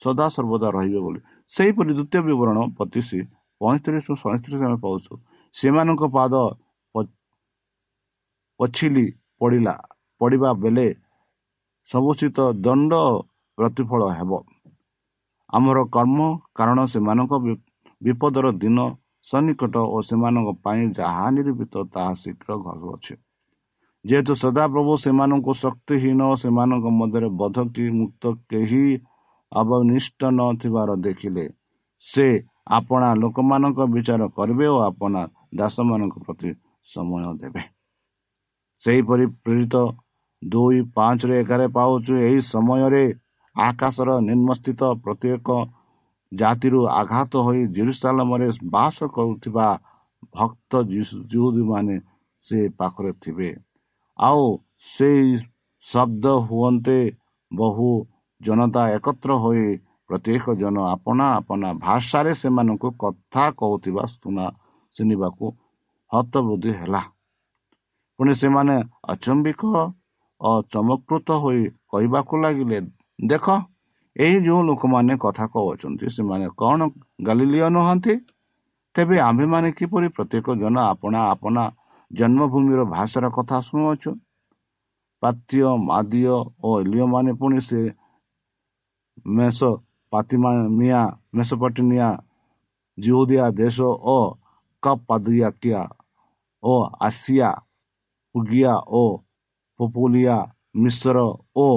ସଦା 0.00 0.26
ସର୍ବଦା 0.36 0.68
ରହିବେ 0.76 1.00
ବୋଲି 1.04 1.20
ସେହିପରି 1.52 1.92
ଦ୍ୱିତୀୟ 1.98 2.20
ବିବରଣ 2.28 2.58
ପଚିଶ 2.78 3.08
ପଇଁତିରିଶ 3.60 4.06
ସଇଁତିରିଶ 4.22 4.60
ଆମେ 4.68 4.78
ପାଉଛୁ 4.84 5.12
ସେମାନଙ୍କ 5.54 6.02
ପାଦ 6.16 6.34
ପଛିଲି 8.60 9.06
ପଡ଼ିଲା 9.40 9.74
ପଡ଼ିବା 10.20 10.50
ବେଳେ 10.62 10.86
ସବୁସ୍ଥିତ 11.88 12.38
ଦଣ୍ଡ 12.64 12.92
ପ୍ରତିଫଳ 13.58 14.02
ହେବ। 14.18 14.32
ଆମର 15.50 15.78
କର୍ମ 15.94 16.18
କାରଣ 16.56 16.78
ସେମାନଙ୍କ 16.92 17.32
ବିପଦର 18.02 18.46
ଦିନ 18.62 18.78
ସନ୍ନିକଟ 19.30 19.74
ଓ 19.94 19.96
ସେମାନଙ୍କ 20.08 20.50
ପାଇଁ 20.64 20.82
ଯାହା 20.98 21.26
ନିରୂପିତ 21.36 21.74
ତାହା 21.94 22.12
ଶୀଘ୍ର 22.22 22.50
ଘରୁଅଛି 22.66 23.14
ଯେହେତୁ 24.04 24.32
ସଦାପ୍ରଭୁ 24.42 24.92
ସେମାନଙ୍କୁ 25.04 25.52
ଶକ୍ତିହୀନ 25.54 26.20
ସେମାନଙ୍କ 26.42 26.86
ମଧ୍ୟରେ 26.98 27.28
ବଧ 27.40 27.56
କି 27.74 27.84
ମୁକ୍ତ 27.90 28.24
କେହି 28.50 28.84
ଅବନିଷ୍ଟ 29.52 30.20
ନଥିବାର 30.38 30.90
ଦେଖିଲେ 31.06 31.44
ସେ 32.02 32.26
ଆପଣା 32.78 33.08
ଲୋକମାନଙ୍କ 33.14 33.86
ବିଚାର 33.94 34.28
କରିବେ 34.36 34.66
ଓ 34.66 34.76
ଆପଣା 34.80 35.22
ଦାସମାନଙ୍କ 35.54 36.16
ପ୍ରତି 36.26 36.50
ସମୟ 36.86 37.24
ଦେବେ। 37.40 37.62
ସେହିପରି 38.82 39.24
ପ୍ରେରିତ 39.44 39.74
ଦୁଇ 40.42 40.78
ପାଞ୍ଚରେ 40.96 41.34
ଏଗାର 41.42 41.62
ପାଉଛୁ 41.76 42.12
ଏହି 42.26 42.38
ସମୟରେ 42.52 43.04
ଆକାଶର 43.56 44.08
ନିମ୍ନସ୍ଥିତ 44.20 44.80
ପ୍ରତ୍ୟେକ 45.04 45.48
ଜାତିରୁ 46.32 46.80
ଆଘାତ 47.00 47.32
ହୋଇ 47.46 47.62
ଜିରୁସାଲମରେ 47.76 48.48
ବାସ 48.74 48.96
କରୁଥିବା 49.14 49.66
ଭକ୍ତ 50.34 50.72
ଯୁହୁଦୀମାନେ 51.32 51.96
ସେ 52.44 52.58
ପାଖରେ 52.78 53.12
ଥିବେ। 53.22 53.50
ଆଉ 54.18 54.44
ସେଇ 54.86 55.28
ଶବ୍ଦ 55.84 56.24
ହୁଅନ୍ତେ 56.48 56.98
ବହୁ 57.50 57.88
ଜନତା 58.40 58.82
ଏକତ୍ର 58.96 59.30
ହୋଇ 59.44 59.66
ପ୍ରତ୍ୟେକ 60.10 60.44
ଜନ 60.60 60.76
ଆପଣା 60.94 61.26
ଆପଣା 61.38 61.68
ଭାଷାରେ 61.86 62.32
ସେମାନଙ୍କୁ 62.40 62.88
କଥା 63.02 63.44
କହୁଥିବା 63.60 64.02
ଶୁଣା 64.12 64.46
ଶୁଣିବାକୁ 64.96 65.46
ହତବୃଦ୍ଧି 66.12 66.72
ହେଲା। 66.80 67.02
ପୁଣି 68.18 68.32
ସେମାନେ 68.42 68.76
ଅଚମ୍ବିକ 69.12 69.62
ଓ 70.40 70.50
ଚମକୃତ 70.72 71.28
ହୋଇ 71.42 71.62
କହିବାକୁ 71.90 72.34
ଲାଗିଲେ 72.42 72.78
ଦେଖ 73.18 73.46
ଏହି 74.16 74.38
ଯେଉଁ 74.46 74.62
ଲୋକମାନେ 74.68 75.14
କଥା 75.24 75.44
କହୁଛନ୍ତି 75.54 76.06
ସେମାନେ 76.16 76.46
କ'ଣ 76.60 76.80
ଗାଲିଲିଅ 77.26 77.66
ନୁହନ୍ତି? 77.76 78.14
ତେବେ 78.94 79.16
ଆମ୍ଭେମାନେ 79.28 79.68
କିପରି 79.78 80.08
ପ୍ରତ୍ୟେକ 80.16 80.46
ଜନ 80.62 80.76
ଆପଣା 80.92 81.20
ଆପଣା 81.34 81.64
ଜନ୍ମଭୂମିର 82.10 82.80
ଭାଷାର 82.94 83.24
କଥା 83.36 83.56
ଶୁଣୁଅଛୁ? 83.66 84.10
ପାତ୍ୟ 85.22 85.62
ମାଦିଅ 85.88 86.34
ଓ 86.64 86.68
ଏଲିଓମାନେ 86.82 87.32
ପୁଣି 87.40 87.58
ସେ 87.60 87.80
ମେଷ 89.36 89.58
ପାତିମା 90.12 90.50
ମିଆ 90.78 91.00
ଜିଉଦିଆ 92.98 93.44
ଦେଶ 93.60 93.78
ଓ 94.14 94.18
କପ୍ 94.82 95.04
ପାଦିଆକିଆ 95.08 95.82
ଓ 96.62 96.74
ଆସିଆ 97.00 97.50
ଉଗିଆ 98.34 98.74
ଓ 99.00 99.02
ପୋପୋଲିଆ 99.80 100.36
ମିଶ୍ର 100.82 101.16
ଓ 101.56 101.68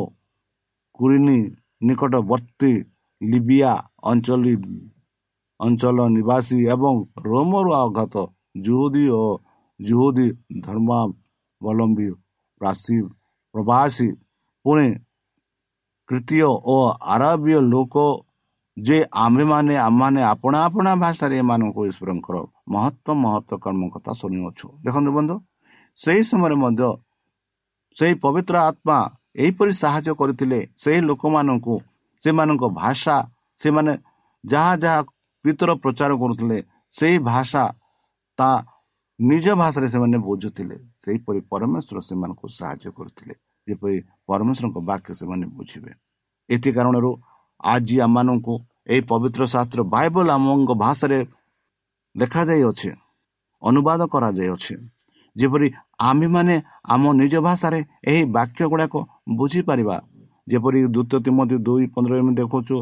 କୁରିନି 0.99 1.39
ନିକଟବର୍ତ୍ତୀ 1.83 2.73
ଲିବିଆ 3.21 3.71
ଅଞ୍ଚଳ 4.03 4.43
ଅଞ୍ଚଳ 5.59 5.97
ନିବାସୀ 6.09 6.57
ଏବଂ 6.73 6.95
ରୋମରୁ 7.25 7.71
ଆଘାତ 7.75 8.15
ଜୁହୁଦୀ 8.61 9.05
ଓ 9.13 9.23
ଜୁହୁଦୀ 9.79 10.27
ଧର୍ମାବଲମ୍ବୀ 10.65 12.07
ରାଶି 12.61 12.97
ପ୍ରବାସୀ 13.55 14.07
ପୁଣି 14.65 14.87
ତୃତୀୟ 16.09 16.43
ଓ 16.65 16.77
ଆରବୀୟ 17.13 17.59
ଲୋକ 17.73 17.95
ଯେ 18.77 18.97
ଆମ୍ଭେମାନେ 19.23 19.75
ଆମମାନେ 19.77 20.21
ଆପଣା 20.23 20.59
ଆପଣା 20.67 20.91
ଭାଷାରେ 20.95 21.35
ଏମାନଙ୍କୁ 21.37 21.81
ଈଶ୍ୱରଙ୍କର 21.89 22.35
ମହତ୍ଵ 22.73 23.07
ମହତ୍ଵ 23.23 23.51
କର୍ମ 23.65 23.83
କଥା 23.93 24.11
ଶୁଣିଅଛୁ 24.19 24.67
ଦେଖନ୍ତୁ 24.85 25.11
ବନ୍ଧୁ 25.17 25.35
ସେହି 25.97 26.21
ସମୟରେ 26.29 26.55
ମଧ୍ୟ 26.63 26.89
ସେହି 27.97 28.13
ପବିତ୍ର 28.23 28.55
ଆତ୍ମା 28.69 28.97
ଏହିପରି 29.35 29.71
ସାହାଯ୍ୟ 29.83 30.13
କରିଥିଲେ 30.19 30.59
ସେହି 30.77 30.99
ଲୋକମାନଙ୍କୁ 31.09 31.75
ସେମାନଙ୍କ 32.23 32.63
ଭାଷା 32.81 33.15
ସେମାନେ 33.59 33.93
ଯାହା 34.43 34.73
ଯାହା 34.83 34.99
ପିତର 35.45 35.69
ପ୍ରଚାର 35.83 36.11
କରୁଥିଲେ 36.21 36.57
ସେହି 36.95 37.17
ଭାଷା 37.29 37.63
ତା 38.39 38.49
ନିଜ 39.19 39.45
ଭାଷାରେ 39.61 39.87
ସେମାନେ 39.93 40.17
ବୁଝୁଥିଲେ। 40.27 40.75
ସେହିପରି 41.03 41.39
ପରମେଶ୍ୱର 41.51 41.97
ସେମାନଙ୍କୁ 42.07 42.45
ସାହାଯ୍ୟ 42.59 42.89
କରୁଥିଲେ 42.97 43.33
ଯେପରି 43.67 43.97
ପରମେଶ୍ୱରଙ୍କ 44.27 44.77
ବାକ୍ୟ 44.89 45.09
ସେମାନେ 45.19 45.45
ବୁଝିବେ। 45.57 45.91
ଏଥି 46.49 46.69
କାରଣରୁ 46.75 47.11
ଆଜି 47.63 47.95
ଆମମାନଙ୍କୁ 48.05 48.53
ଏହି 48.91 49.01
ପବିତ୍ର 49.11 49.41
ଶାସ୍ତ୍ର 49.53 49.79
ବାଇବଲ 49.95 50.27
ଆମଙ୍କ 50.37 50.71
ଭାଷାରେ 50.83 51.19
ଲେଖାଯାଇଅଛି 52.15 52.89
ଅନୁବାଦ 53.61 54.01
କରାଯାଇଅଛି। 54.13 54.73
ଯେପରି 55.35 55.67
ଆମ୍ଭେମାନେ 55.99 56.55
ଆମ 56.89 57.03
ନିଜ 57.13 57.33
ଭାଷାରେ 57.45 57.79
ଏହି 58.05 58.21
ବାକ୍ୟ 58.31 58.63
ଗୁଡ଼ାକ 58.71 58.93
ବୁଝିପାରିବା 59.37 59.95
ଯେପରି 60.47 60.79
ଦ୍ୱିତୀୟ 60.87 61.19
ତିମତି 61.25 61.55
ଦୁଇ 61.65 61.85
ପନ୍ଦର 61.93 62.13
ଏମିତି 62.19 62.37
ଦେଖୁଛୁ 62.41 62.77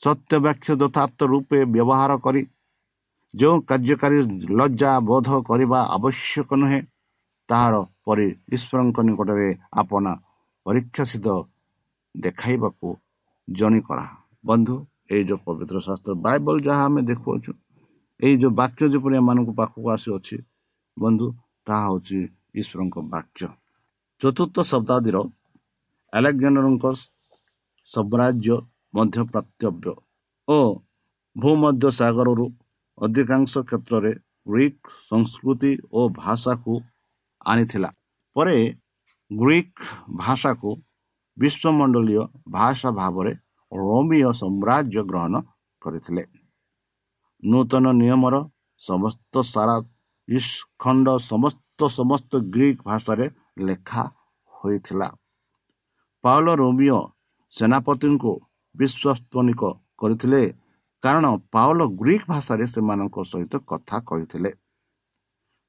ସତ୍ୟ 0.00 0.38
ବାକ୍ୟ 0.46 0.70
ଯଥାର୍ଥ 0.80 1.18
ରୂପେ 1.24 1.58
ବ୍ୟବହାର 1.66 2.12
କରି 2.24 2.42
ଯେଉଁ 3.34 3.56
କାର୍ଯ୍ୟକାରୀ 3.68 4.18
ଲଜ୍ଜା 4.58 4.90
ବୋଧ 5.04 5.28
କରିବା 5.44 5.78
ଆବଶ୍ୟକ 5.96 6.50
ନୁହେଁ 6.54 6.80
ତାହାର 7.48 7.74
ପରେ 8.04 8.26
ଈଶ୍ୱରଙ୍କ 8.50 8.98
ନିକଟରେ 9.06 9.48
ଆପଣା 9.74 10.12
ପରୀକ୍ଷା 10.66 11.04
ସିଦ୍ଧ 11.04 11.28
ଦେଖାଇବାକୁ 12.14 12.88
ଜଣି 13.48 13.80
କରା 13.80 14.06
ବନ୍ଧୁ 14.44 14.74
ଏଇ 15.10 15.22
ଯେଉଁ 15.28 15.40
ପବିତ୍ର 15.46 15.76
ଶାସ୍ତ୍ର 15.86 16.12
ବାଇବଲ 16.24 16.56
ଯାହା 16.66 16.82
ଆମେ 16.84 17.00
ଦେଖୁଅଛୁ 17.10 17.50
ଏଇ 18.20 18.34
ଯେଉଁ 18.42 18.52
ବାକ୍ୟ 18.54 18.82
ଯେପରି 18.92 19.14
ଏମାନଙ୍କ 19.20 19.50
ପାଖକୁ 19.58 19.88
ଆସିଅଛି 19.94 20.36
ବନ୍ଧୁ 20.96 21.26
ତାହା 21.66 21.82
ହେଉଛି 21.86 22.20
ଈଶ୍ୱରଙ୍କ 22.54 22.96
ବାକ୍ୟ। 23.12 23.46
ଚତୁର୍ଥ 24.20 24.56
ଶତାବ୍ଦୀର 24.70 25.16
ଆଲେକ୍ଜାଣ୍ଡରଙ୍କ 26.12 26.84
ସାମ୍ରାଜ୍ୟ 27.90 28.56
ମଧ୍ୟ 28.94 29.18
ପ୍ରାପ୍ତବ୍ୟ 29.32 29.92
ଓ 30.48 30.58
ଭୂମଧ୍ୟ 31.36 31.90
ସାଗରରୁ 32.00 32.46
ଅଧିକାଂଶ 32.98 33.52
କ୍ଷେତ୍ରରେ 33.68 34.12
ଗ୍ରୀକ୍ 34.48 34.86
ସଂସ୍କୃତି 35.10 35.72
ଓ 35.92 36.00
ଭାଷାକୁ 36.20 36.74
ଆଣିଥିଲା। 37.46 37.90
ପରେ 38.36 38.56
ଗ୍ରୀକ୍ 39.30 39.80
ଭାଷାକୁ 40.16 40.70
ବିଶ୍ୱମଣ୍ଡଳୀୟ 41.36 42.22
ଭାଷା 42.48 42.90
ଭାବରେ 43.00 43.32
ରୋମିଓ 43.72 44.30
ସାମ୍ରାଜ୍ୟ 44.40 45.00
ଗ୍ରହଣ 45.10 45.34
କରିଥିଲେ। 45.82 46.24
ନୂତନ 47.42 47.84
ନିୟମର 48.00 48.34
ସମସ୍ତ 48.82 49.34
ସାରା 49.52 49.76
ଖଣ୍ଡ 50.82 51.06
ସମସ୍ତ 51.30 51.63
ସମସ୍ତ 51.88 52.32
ଗ୍ରୀକ୍ 52.54 52.80
ଭାଷାରେ 52.82 53.26
ଲେଖା 53.58 54.02
ହୋଇଥିଲା। 54.52 55.08
ପାଉଲ 56.24 56.46
ରୋମିଓ 56.60 57.00
ସେନାପତିଙ୍କୁ 57.54 58.32
ବିଶ୍ୱାସନିକ 58.74 59.62
କରିଥିଲେ 59.98 60.42
କାରଣ 61.02 61.24
ପାଉଲ 61.52 61.80
ଗ୍ରୀକ୍ 62.00 62.28
ଭାଷାରେ 62.28 62.64
ସେମାନଙ୍କ 62.66 63.16
ସହିତ 63.22 63.54
କଥା 63.70 63.96
କହିଥିଲେ। 64.08 64.50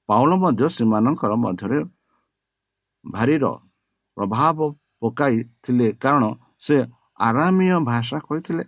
ପାଉଲ 0.09 0.31
ମଧ୍ୟ 0.35 0.65
ସେମାନଙ୍କର 0.77 1.31
ମଧ୍ୟରେ 1.35 1.79
ଭାରିର 3.05 3.45
ପ୍ରଭାବ 4.17 4.57
ପକାଇଥିଲେ 5.01 5.87
କାରଣ 6.03 6.23
ସେ 6.59 6.77
ଆରାମୀୟ 7.19 7.77
ଭାଷା 7.85 8.17
କହିଥିଲେ। 8.27 8.63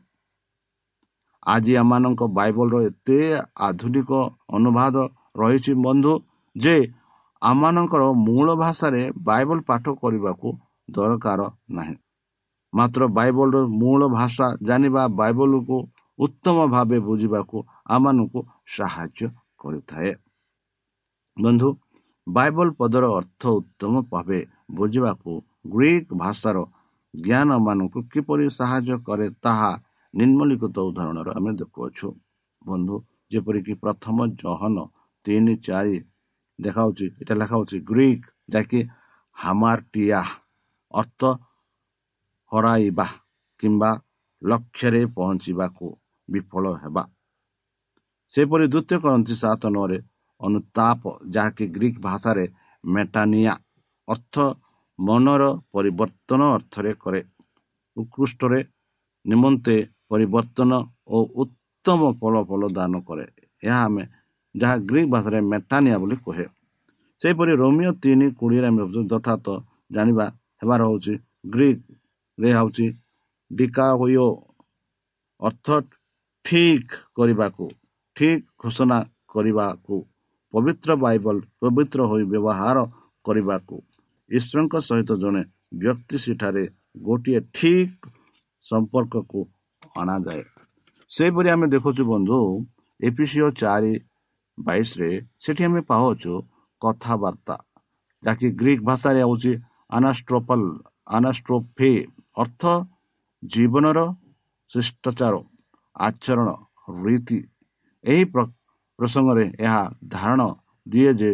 ଆଜି 1.46 1.74
ଆମମାନଙ୍କ 1.76 2.22
ବାଇବଲର 2.38 2.76
ଏତେ 2.90 3.18
ଆଧୁନିକ 3.60 4.12
ଅନୁବାଦ 4.50 4.96
ରହିଛି 5.38 5.74
ବନ୍ଧୁ 5.86 6.14
ଯେ 6.56 6.76
ଆମମାନଙ୍କର 7.42 8.04
ମୂଳ 8.26 8.48
ଭାଷାରେ 8.56 9.02
ବାଇବଲ 9.28 9.60
ପାଠ 9.70 9.86
କରିବାକୁ 10.02 10.48
ଦରକାର 10.90 11.42
ନାହିଁ। 11.70 11.96
ମାତ୍ର 12.74 13.02
ବାଇବଲର 13.18 13.56
ମୂଳ 13.82 14.02
ଭାଷା 14.10 14.48
ଜାଣିବା 14.68 15.04
ବାଇବଲକୁ 15.20 15.78
ଉତ୍ତମ 16.20 16.58
ଭାବେ 16.68 16.98
ବୁଝିବାକୁ 17.00 17.58
ଆମମାନଙ୍କୁ 17.88 18.40
ସାହାଯ୍ୟ 18.76 19.28
କରିଥାଏ। 19.58 20.12
ବନ୍ଧୁ 21.38 21.70
ବାଇବଲ 22.28 22.68
ପଦର 22.80 23.06
ଅର୍ଥ 23.20 23.44
ଉତ୍ତମ 23.60 23.94
ଭାବେ 24.12 24.40
ବୁଝିବାକୁ 24.76 25.32
ଗ୍ରୀକ୍ 25.74 26.10
ଭାଷାର 26.14 26.58
ଜ୍ଞାନ 27.14 27.50
ମାନଙ୍କୁ 27.58 28.00
କିପରି 28.12 28.46
ସାହାଯ୍ୟ 28.50 28.96
କରେ 29.08 29.28
ତାହା 29.44 29.72
ନିମ୍ନଲିଖିତ 30.14 30.78
ଉଦାହରଣରେ 30.90 31.32
ଆମେ 31.38 31.52
ଦେଖୁଅଛୁ। 31.62 32.08
ବନ୍ଧୁ 32.66 32.96
ଯେପରିକି 33.32 33.74
ପ୍ରଥମ 33.84 34.18
ଜହନ 34.42 34.78
ତିନି 35.26 35.54
ଚାରି 35.68 35.98
ଦେଖାଉଛି 36.60 37.06
ଏଟା 37.22 37.34
ଲେଖା 37.36 37.56
ହଉଛି 37.56 37.78
ଗ୍ରୀକ୍ 37.88 38.26
ଯାହାକି 38.50 38.80
ହାମାରଟିଆ 39.38 40.22
ଅର୍ଥ 40.94 41.22
ହରାଇବା 42.52 43.08
କିମ୍ବା 43.60 43.92
ଲକ୍ଷ୍ୟରେ 44.42 45.02
ପହଞ୍ଚିବାକୁ 45.16 45.86
ବିଫଳ 46.30 46.66
ହେବା 46.84 47.04
ସେପରି 48.34 48.66
ଦ୍ୱିତୀୟ 48.68 48.98
କରନ୍ତି 49.04 49.36
ସାତ 49.36 49.64
ନଅରେ 49.76 49.98
ଅନୁତାପ 50.42 51.02
ଯାହାକି 51.34 51.66
ଗ୍ରୀକ୍ 51.76 52.00
ଭାଷାରେ 52.00 52.46
ମେଟାନିଆ 52.84 53.54
ଅର୍ଥ 54.08 54.36
ମନର 55.00 55.44
ପରିବର୍ତ୍ତନ 55.74 56.42
ଅର୍ଥରେ 56.58 56.92
କରେ 57.04 57.22
ଉତ୍କୃଷ୍ଟରେ 57.98 58.60
ନିମନ୍ତେ 59.26 59.76
ପରିବର୍ତ୍ତନ 60.10 60.72
ଓ 61.08 61.18
ଉତ୍ତମ 61.44 62.12
ଫଳ 62.22 62.44
ଫଳ 62.50 62.62
ଦାନ 62.72 62.94
କରେ 63.08 63.26
ଏହା 63.64 63.80
ଆମେ 63.84 64.04
ଯାହା 64.62 64.76
ଗ୍ରୀକ୍ 64.90 65.10
ଭାଷାରେ 65.14 65.40
ମେଟାନିଆ 65.52 65.98
ବୋଲି 66.02 66.16
କୁହେ। 66.26 66.46
ସେହିପରି 67.22 67.52
ରୋମିଓ 67.62 67.92
ତିନି 68.04 68.28
କୋଡ଼ିଏରେ 68.40 68.68
ଆମେ 68.72 68.82
ଯଥାର୍ଥ 69.12 69.48
ଜାଣିବା 69.96 70.26
ହେବାର 70.62 70.82
ହେଉଛି। 70.90 71.14
ଗ୍ରୀକ୍ରେ 71.54 72.50
ହେଉଛି 72.58 72.86
ଡିକାଓ 73.52 74.28
ଅର୍ଥ 75.40 75.68
ଠିକ୍ 76.46 76.94
କରିବାକୁ 77.18 77.66
ଠିକ୍ 78.16 78.46
ଘୋଷଣା 78.62 79.00
କରିବାକୁ 79.34 79.96
ପବିତ୍ର 80.54 80.90
ବାଇବଲ 81.04 81.38
ପବିତ୍ର 81.62 82.00
ହୋଇ 82.10 82.24
ବ୍ୟବହାର 82.32 82.78
କରିବାକୁ। 83.26 83.76
ଈଶ୍ୱରଙ୍କ 84.32 84.76
ସହିତ 84.88 85.10
ଜଣେ 85.24 85.42
ବ୍ୟକ୍ତି 85.82 86.18
ସେଠାରେ 86.26 86.64
ଗୋଟିଏ 87.06 87.40
ଠିକ୍ 87.56 88.02
ସମ୍ପର୍କକୁ 88.66 89.40
ଅଣାଯାଏ। 90.02 90.44
ସେହିପରି 91.12 91.48
ଆମେ 91.54 91.66
ଦେଖୁଛୁ 91.74 92.04
ବନ୍ଧୁ 92.12 92.38
ଏପିସିଓ 93.00 93.48
ଚାରି 93.62 93.94
ବାଇଶରେ 94.58 95.10
ସେଠି 95.44 95.64
ଆମେ 95.68 95.82
ପାଉଛୁ 95.92 96.34
କଥାବାର୍ତ୍ତା 96.82 97.56
ଯାହାକି 98.24 98.48
ଗ୍ରୀକ୍ 98.60 98.86
ଭାଷାରେ 98.90 99.20
ହେଉଛି 99.24 99.52
ଆନାଷ୍ଟ୍ରୋପଲ 99.98 100.62
ଆନାଷ୍ଟ୍ରୋଫେ 101.18 101.92
ଅର୍ଥ 102.44 102.64
ଜୀବନର 103.44 104.00
ଶିଷ୍ଟାଚାର 104.72 105.36
ଆଚରଣ 105.96 106.50
ରୀତି। 107.06 107.40
ଏହି 108.04 108.24
ପ୍ରସଙ୍ଗରେ 109.00 109.46
ଏହା 109.66 109.84
ଧାରଣ 110.14 110.42
ଦିଏ 110.86 111.12
ଯେ 111.22 111.32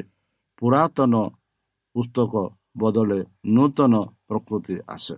ପୁରାତନ 0.61 1.13
ପୁସ୍ତକ 1.95 2.33
ବଦଳେ 2.81 3.19
ନୂତନ 3.55 3.93
ପ୍ରକୃତି 4.27 4.75
ଆସେ। 4.95 5.15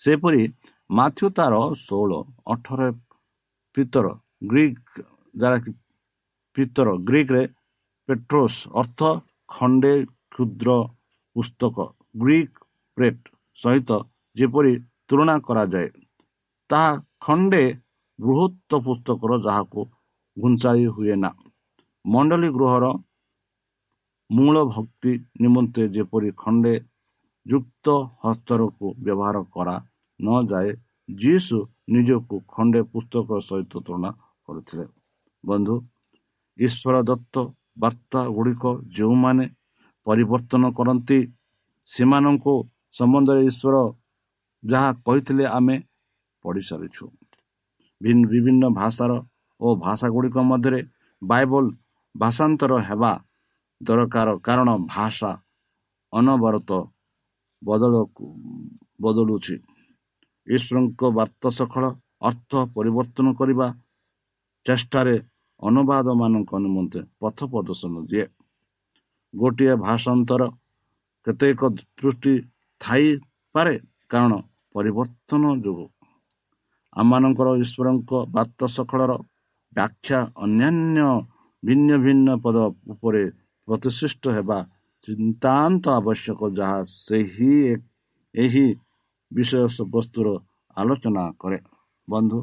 ସେପରି 0.00 0.42
ମାଥ୍ୟୁ 0.90 1.26
ତାର 1.36 1.54
ଷୋହଳ 1.84 2.12
ଅଠର 2.52 2.80
ପିତର 3.76 4.06
ଗ୍ରୀକ୍ 4.50 4.92
ଯାହାକି 5.34 5.70
ପିତର 6.56 6.88
ଗ୍ରୀକ୍ରେ 7.08 7.42
ପେଟ୍ରୋସ୍ 8.08 8.58
ଅର୍ଥ 8.82 9.00
ଖଣ୍ଡେ 9.48 9.92
କ୍ଷୁଦ୍ର 10.32 10.78
ପୁସ୍ତକ 11.36 11.76
ଗ୍ରୀକ୍ 12.16 12.56
ପ୍ରେଟ୍ 12.96 13.22
ସହିତ 13.58 13.90
ଯେପରି 14.36 14.72
ତୁଳନା 15.08 15.36
କରାଯାଏ 15.46 15.88
ତାହା 16.70 16.90
ଖଣ୍ଡେ 17.20 17.62
ବୃହତ୍ତ 18.18 18.80
ପୁସ୍ତକର 18.86 19.38
ଯାହାକୁ 19.46 19.80
ଘୁଞ୍ଚାଇ 20.36 20.84
ହୁଏ 20.96 21.14
ନା 21.22 21.30
ମଣ୍ଡଳୀ 22.04 22.48
ଗୃହର 22.56 22.90
ମୂଳ 24.30 24.56
ଭକ୍ତି 24.66 25.12
ନିମନ୍ତେ 25.42 25.82
ଯେପରି 25.94 26.30
ଖଣ୍ଡେ 26.42 26.74
ଯୁକ୍ତ 27.46 27.86
ହସ୍ତରକୁ 28.24 28.86
ବ୍ୟବହାର 29.04 29.42
କରା 29.54 29.76
ନଯାଏ 30.20 30.70
ଯୀଶୁ 31.08 31.58
ନିଜକୁ 31.94 32.36
ଖଣ୍ଡେ 32.54 32.80
ପୁସ୍ତକ 32.92 33.28
ସହିତ 33.48 33.72
ତୁଳନା 33.86 34.10
କରିଥିଲେ। 34.46 34.86
ବନ୍ଧୁ 35.44 35.74
ଈଶ୍ୱର 36.60 36.94
ଦତ୍ତ 37.08 37.34
ବାର୍ତ୍ତା 37.82 38.20
ଗୁଡ଼ିକ 38.36 38.64
ଯେଉଁମାନେ 38.96 39.44
ପରିବର୍ତ୍ତନ 40.06 40.62
କରନ୍ତି 40.78 41.18
ସେମାନଙ୍କୁ 41.90 42.54
ସମ୍ବନ୍ଧରେ 42.98 43.40
ଈଶ୍ୱର 43.50 43.76
ଯାହା 44.62 44.90
କହିଥିଲେ 45.06 45.44
ଆମେ 45.56 45.76
ପଢ଼ିସାରିଛୁ 46.44 47.04
ବିଭିନ୍ନ 48.00 48.64
ଭାଷାର 48.80 49.12
ଓ 49.60 49.66
ଭାଷା 49.84 50.06
ଗୁଡ଼ିକ 50.14 50.36
ମଧ୍ୟରେ 50.50 50.80
ବାଇବଲ 51.22 51.64
ଭାଷାନ୍ତର 52.14 52.72
ହେବା 52.88 53.12
ଦରକାର। 53.80 54.28
କାରଣ 54.46 54.68
ଭାଷା 54.94 55.30
ଅନବରତ 56.12 56.70
ବଦଳ 57.62 57.94
ବଦଳୁଛି। 59.04 59.54
ଈଶ୍ୱରଙ୍କ 60.46 61.00
ବାର୍ତ୍ତା 61.18 61.48
ସଖଳ 61.58 61.84
ଅର୍ଥ 62.28 62.52
ପରିବର୍ତ୍ତନ 62.74 63.26
କରିବା 63.38 63.66
ଚେଷ୍ଟାରେ 64.66 65.16
ଅନୁବାଦ 65.60 66.06
ମାନଙ୍କ 66.20 66.52
ନିମନ୍ତେ 66.64 67.00
ପଥ 67.20 67.38
ପ୍ରଦର୍ଶନ 67.52 67.94
ଦିଏ। 68.10 68.26
ଗୋଟିଏ 69.34 69.74
ଭାଷାନ୍ତର 69.86 70.42
କେତେକ 71.26 71.60
ଦୃଷ୍ଟି 71.98 72.34
ଥାଇପାରେ 72.80 73.74
କାରଣ 74.10 74.32
ପରିବର୍ତ୍ତନ 74.74 75.42
ଯୋଗୁଁ। 75.64 75.86
ଆମମାନଙ୍କର 76.92 77.48
ଈଶ୍ୱରଙ୍କ 77.62 78.10
ବାର୍ତ୍ତା 78.34 78.66
ସଖଳର 78.76 79.12
ବ୍ୟାଖ୍ୟା 79.76 80.18
ଅନ୍ୟାନ୍ୟ 80.44 81.00
ଭିନ୍ନ 81.62 81.88
ଭିନ୍ନ 82.04 82.28
ପଦ 82.44 82.56
ଉପରେ 82.92 83.22
ପ୍ରତିଷ୍ଠିତ 83.68 84.24
ହେବା 84.36 84.58
ଚିନ୍ତାନ୍ତ 85.08 85.84
ଆବଶ୍ୟକ 86.00 86.40
ଯାହା 86.58 86.78
ସେହି 87.04 87.54
ଏହି 88.34 88.66
ବିଷୟ 89.30 89.84
ବସ୍ତୁର 89.94 90.28
ଆଲୋଚନା 90.76 91.24
କରେ। 91.40 91.58
ବନ୍ଧୁ 92.08 92.38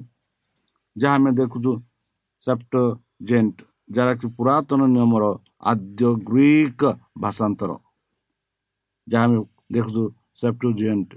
ଯାହା 0.95 1.15
ଆମେ 1.17 1.31
ଦେଖୁଛୁ 1.39 1.71
ସେପ୍ଟ 2.43 2.73
ଜେଣ୍ଟ 3.21 3.57
ଯାହାକି 3.95 4.27
ପୁରାତନ 4.37 4.81
ନିୟମର 4.93 5.23
ଆଦ୍ୟ 5.71 6.09
ଗ୍ରୀକ 6.29 6.81
ଭାଷାନ୍ତର। 7.21 7.71
ଯାହା 9.07 9.25
ଆମେ 9.27 9.39
ଦେଖୁଛୁ 9.73 10.03
ସେପ୍ଟ 10.39 10.63
ଜେଣ୍ଟ 10.79 11.09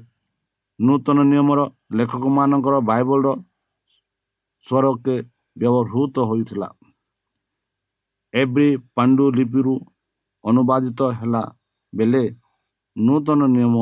ନୂତନ 0.79 1.19
ନିୟମର 1.31 1.61
ଲେଖକମାନଙ୍କର 1.99 2.75
ବାଇବଲର 2.91 3.29
ସ୍ୱରକେ 4.67 5.17
ବ୍ୟବହୃତ 5.57 6.17
ହୋଇଥିଲା। 6.29 6.69
ଏଭ୍ରି 8.35 8.69
ପାଣ୍ଡୁଲିପିରୁ 8.97 9.75
ଅନୁବାଦିତ 10.45 11.01
ହେଲା 11.19 11.43
ବେଳେ 11.93 12.25
ନୂତନ 12.97 13.41
ନିୟମ 13.57 13.77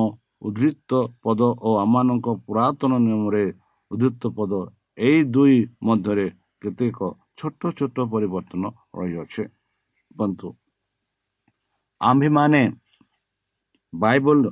ଉଦ୍ଧୃତ 0.46 0.90
ପଦ 1.22 1.40
ଓ 1.60 1.70
ଆମମାନଙ୍କ 1.82 2.26
ପୁରାତନ 2.46 2.92
ନିୟମରେ 3.06 3.44
ଉଦ୍ଧୃତ 3.90 4.22
ପଦ 4.36 4.52
ଏଇ 5.06 5.20
ଦୁଇ 5.34 5.56
ମଧ୍ୟରେ 5.86 6.26
କେତେକ 6.62 6.98
ଛୋଟ 7.38 7.70
ଛୋଟ 7.78 7.96
ପରିବର୍ତ୍ତନ 8.12 8.64
ରହିଅଛି 8.98 9.44
ବନ୍ଧୁ 10.16 10.48
ଆମ୍ଭେମାନେ 12.00 12.62
ବାଇବଲ 13.92 14.42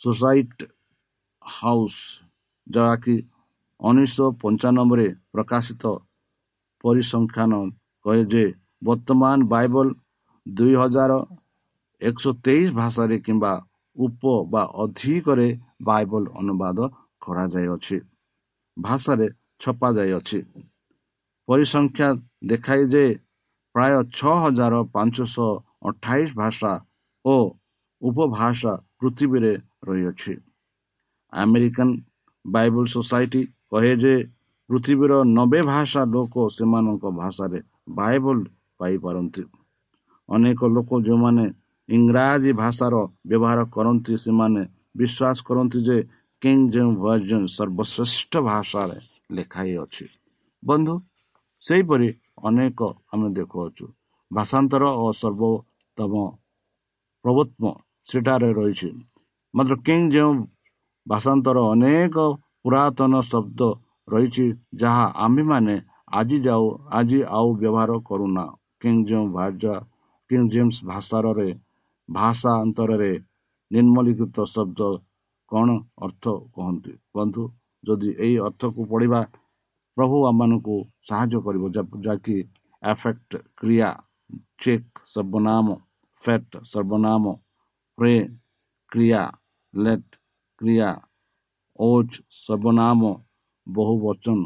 ସୋସାଇଟି 0.00 0.66
ହାଉସ୍ 1.42 2.00
ଯାହାକି 2.66 3.14
ଉଣେଇଶହ 3.80 4.28
ପଞ୍ଚାନବେରେ 4.42 5.06
ପ୍ରକାଶିତ 5.32 5.84
ପରିସଂଖ୍ୟାନ 6.84 7.52
କହେ 8.04 8.22
ଯେ 8.32 8.44
ବର୍ତ୍ତମାନ 8.82 9.38
ବାଇବଲ 9.52 9.86
ଦୁଇ 10.46 10.74
ହଜାର 10.82 11.12
ଏକଶହ 12.02 12.34
ତେଇଶ 12.44 12.68
ଭାଷାରେ 12.74 13.16
କିମ୍ବା 13.26 13.52
ଉପ 13.96 14.22
ବା 14.52 14.62
ଅଧିକରେ 14.82 15.48
ବାଇବଲ 15.88 16.24
ଅନୁବାଦ 16.40 16.78
କରାଯାଇଅଛି 17.22 17.96
ଭାଷାରେ 18.76 19.26
ଛପାଯାଇଅଛି 19.60 20.38
ପରିସଂଖ୍ୟା 21.48 22.08
ଦେଖାଏ 22.44 22.82
ଯେ 22.86 23.04
ପ୍ରାୟ 23.74 23.94
ଛଅ 24.12 24.34
ହଜାର 24.42 24.74
ପାଞ୍ଚଶହ 24.94 25.48
ଅଠାଇଶ 25.88 26.28
ଭାଷା 26.34 26.72
ଓ 27.24 27.36
ଉପଭାଷା 28.02 28.72
ପୃଥିବୀରେ 28.98 29.52
ରହିଅଛି 29.86 30.34
ଆମେରିକାନ 31.32 31.88
ବାଇବଲ 32.44 32.84
ସୋସାଇଟି 32.86 33.42
କହେ 33.70 33.92
ଯେ 34.02 34.14
ପୃଥିବୀର 34.70 35.12
ନବେ 35.28 35.60
ଭାଷା 35.64 36.02
ଲୋକ 36.14 36.34
ସେମାନଙ୍କ 36.48 37.04
ଭାଷାରେ 37.20 37.60
ବାଇବଲ 37.96 38.38
ପାଇପାରନ୍ତି 38.80 39.42
ଅନେକ 40.28 40.60
ଲୋକ 40.68 40.90
ଯେଉଁମାନେ 41.06 41.44
ଇଂରାଜୀ 41.88 42.52
ଭାଷାର 42.52 42.94
ବ୍ୟବହାର 43.28 43.60
କରନ୍ତି 43.74 44.14
ସେମାନେ 44.18 44.62
ବିଶ୍ୱାସ 44.98 45.38
କରନ୍ତି 45.48 45.78
ଯେ 45.88 45.96
କିଙ୍ଗ 46.42 46.66
ଯେଉଁ 46.74 46.90
ଭର୍ଜନ 47.02 47.42
ସର୍ବଶ୍ରେଷ୍ଠ 47.56 48.32
ଭାଷାରେ 48.48 48.98
ଲେଖା 49.30 49.62
ଅଛି 49.84 50.04
ବନ୍ଧୁ 50.62 50.94
ସେହିପରି 51.66 52.08
ଅନେକ 52.48 52.80
ଆମେ 53.12 53.28
ଦେଖୁଅଛୁ। 53.36 53.86
ଭାଷାନ୍ତର 54.30 54.84
ଓ 55.02 55.06
ସର୍ବୋତ୍ତମ 55.20 56.12
ପ୍ରଭୁତ୍ମ 57.24 57.64
ସେଠାରେ 58.08 58.50
ରହିଛି। 58.58 58.90
ମାତ୍ର 59.54 59.74
କିଙ୍ଗ 59.86 60.06
ଯେଉଁ 60.14 60.32
ଭାଷାନ୍ତର 61.06 61.56
ଅନେକ 61.72 62.16
ପୁରାତନ 62.62 63.12
ଶବ୍ଦ 63.30 63.60
ରହିଛି 64.08 64.46
ଯାହା 64.80 65.04
ଆମ୍ଭେମାନେ 65.24 65.74
ଆଜି 66.18 66.38
ଯାଉ 66.46 66.64
ଆଜି 66.98 67.18
ଆଉ 67.36 67.48
ବ୍ୟବହାର 67.60 67.90
କରୁନା। 68.08 68.44
କିଙ୍ଗ 68.80 69.00
ଯେଉଁ 69.08 69.26
ଭାଷା 69.36 69.74
କିଙ୍ଗ 70.30 70.48
ଜେମ୍ସ 70.52 70.76
ଭାଷାରେ 70.90 71.48
ଭାଷାନ୍ତରରେ 72.08 73.12
ନିମ୍ନଲିଖିତ 73.70 74.36
ଶବ୍ଦ 74.54 74.80
କ'ଣ 75.52 75.68
ଅର୍ଥ 76.04 76.24
କହନ୍ତି? 76.54 76.92
ବନ୍ଧୁ 77.14 77.42
ଯଦି 77.84 78.10
ଏହି 78.24 78.36
ଅର୍ଥକୁ 78.46 78.80
ପଢ଼ିବା 78.90 79.20
ପ୍ରଭୁ 79.96 80.16
ଆମମାନଙ୍କୁ 80.28 80.76
ସାହାଯ୍ୟ 81.08 81.40
କରିବ 81.46 81.64
ଯାହାକି 81.74 82.36
ଏଫେକ୍ଟ 82.82 83.30
କ୍ରିୟା 83.58 83.90
ଚେକ୍ 84.62 85.02
ସର୍ବନାମ 85.14 85.76
ଫେଟ୍ 86.20 86.58
ସର୍ବନାମ 86.72 87.34
ପ୍ରେ 87.98 88.14
କ୍ରିୟା 88.92 89.22
ଲେଟ୍ 89.74 90.10
କ୍ରିୟା 90.60 90.90
ଓଜ୍ 91.78 92.14
ସର୍ବନାମ 92.38 93.14
ବହୁ 93.66 93.94
ବଚନ 94.02 94.42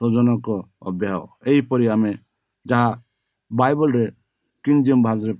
ସଜନକ 0.00 0.54
ଅଭ୍ୟାୟ 0.90 1.20
ଏହିପରି 1.52 1.86
ଆମେ 1.94 2.12
ଯାହା 2.66 2.90
ବାଇବଲରେ 3.50 4.06
କିଙ୍ଗ 4.64 4.84
ଜେମ୍ 4.88 5.02
ଭାଷାରେ 5.06 5.34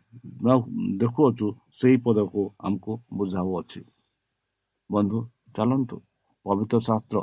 ଦେଖୁଅଛୁ 1.00 1.48
ସେହି 1.78 1.96
ପଦକୁ 2.04 2.44
ଆମକୁ 2.66 2.92
ବୁଝାଉଅଛି। 3.18 3.80
ବନ୍ଧୁ 4.90 5.18
ଚାଲନ୍ତୁ। 5.56 5.96
ପବିତ୍ର 6.48 6.78
ଶାସ୍ତ୍ର 6.86 7.18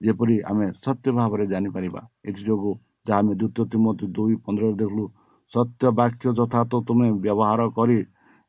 ଯେପରି 0.00 0.36
ଆମେ 0.44 0.66
ସତ୍ୟ 0.78 1.12
ଭାବରେ 1.18 1.44
ଜାଣିପାରିବା 1.46 2.00
ଏଥିଯୋଗୁଁ 2.28 2.72
ଯାହା 3.06 3.18
ଆମେ 3.18 3.32
ଦ୍ୱିତୀୟ 3.34 3.64
ତିମତି 3.72 4.06
ଦୁଇ 4.16 4.34
ପନ୍ଦର 4.44 4.70
ଦେଖିଲୁ 4.80 5.04
ସତ୍ୟ 5.52 5.92
ବାକ୍ୟ 5.92 6.26
ଯଥାର୍ଥ 6.34 6.72
ତୁମେ 6.86 7.08
ବ୍ୟବହାର 7.18 7.60
କରି 7.76 7.98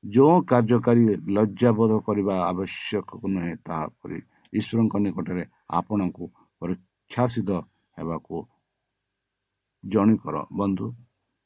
ଯେଉଁ 0.04 0.36
କାର୍ଯ୍ୟକାରୀ 0.46 1.04
ଲଜ୍ଜାବୋଧ 1.36 1.94
କରିବା 2.08 2.36
ଆବଶ୍ୟକ 2.46 3.10
ନୁହେଁ 3.28 3.54
ତାହାପରି 3.68 4.18
ଈଶ୍ୱରଙ୍କ 4.54 4.96
ନିକଟରେ 5.06 5.44
ଆପଣଙ୍କୁ 5.72 6.26
ପରୀକ୍ଷାସିତ 6.62 7.50
ହେବାକୁ 7.98 8.36
ଜଣି 9.84 10.16
କର 10.18 10.36
ବନ୍ଧୁ 10.60 10.86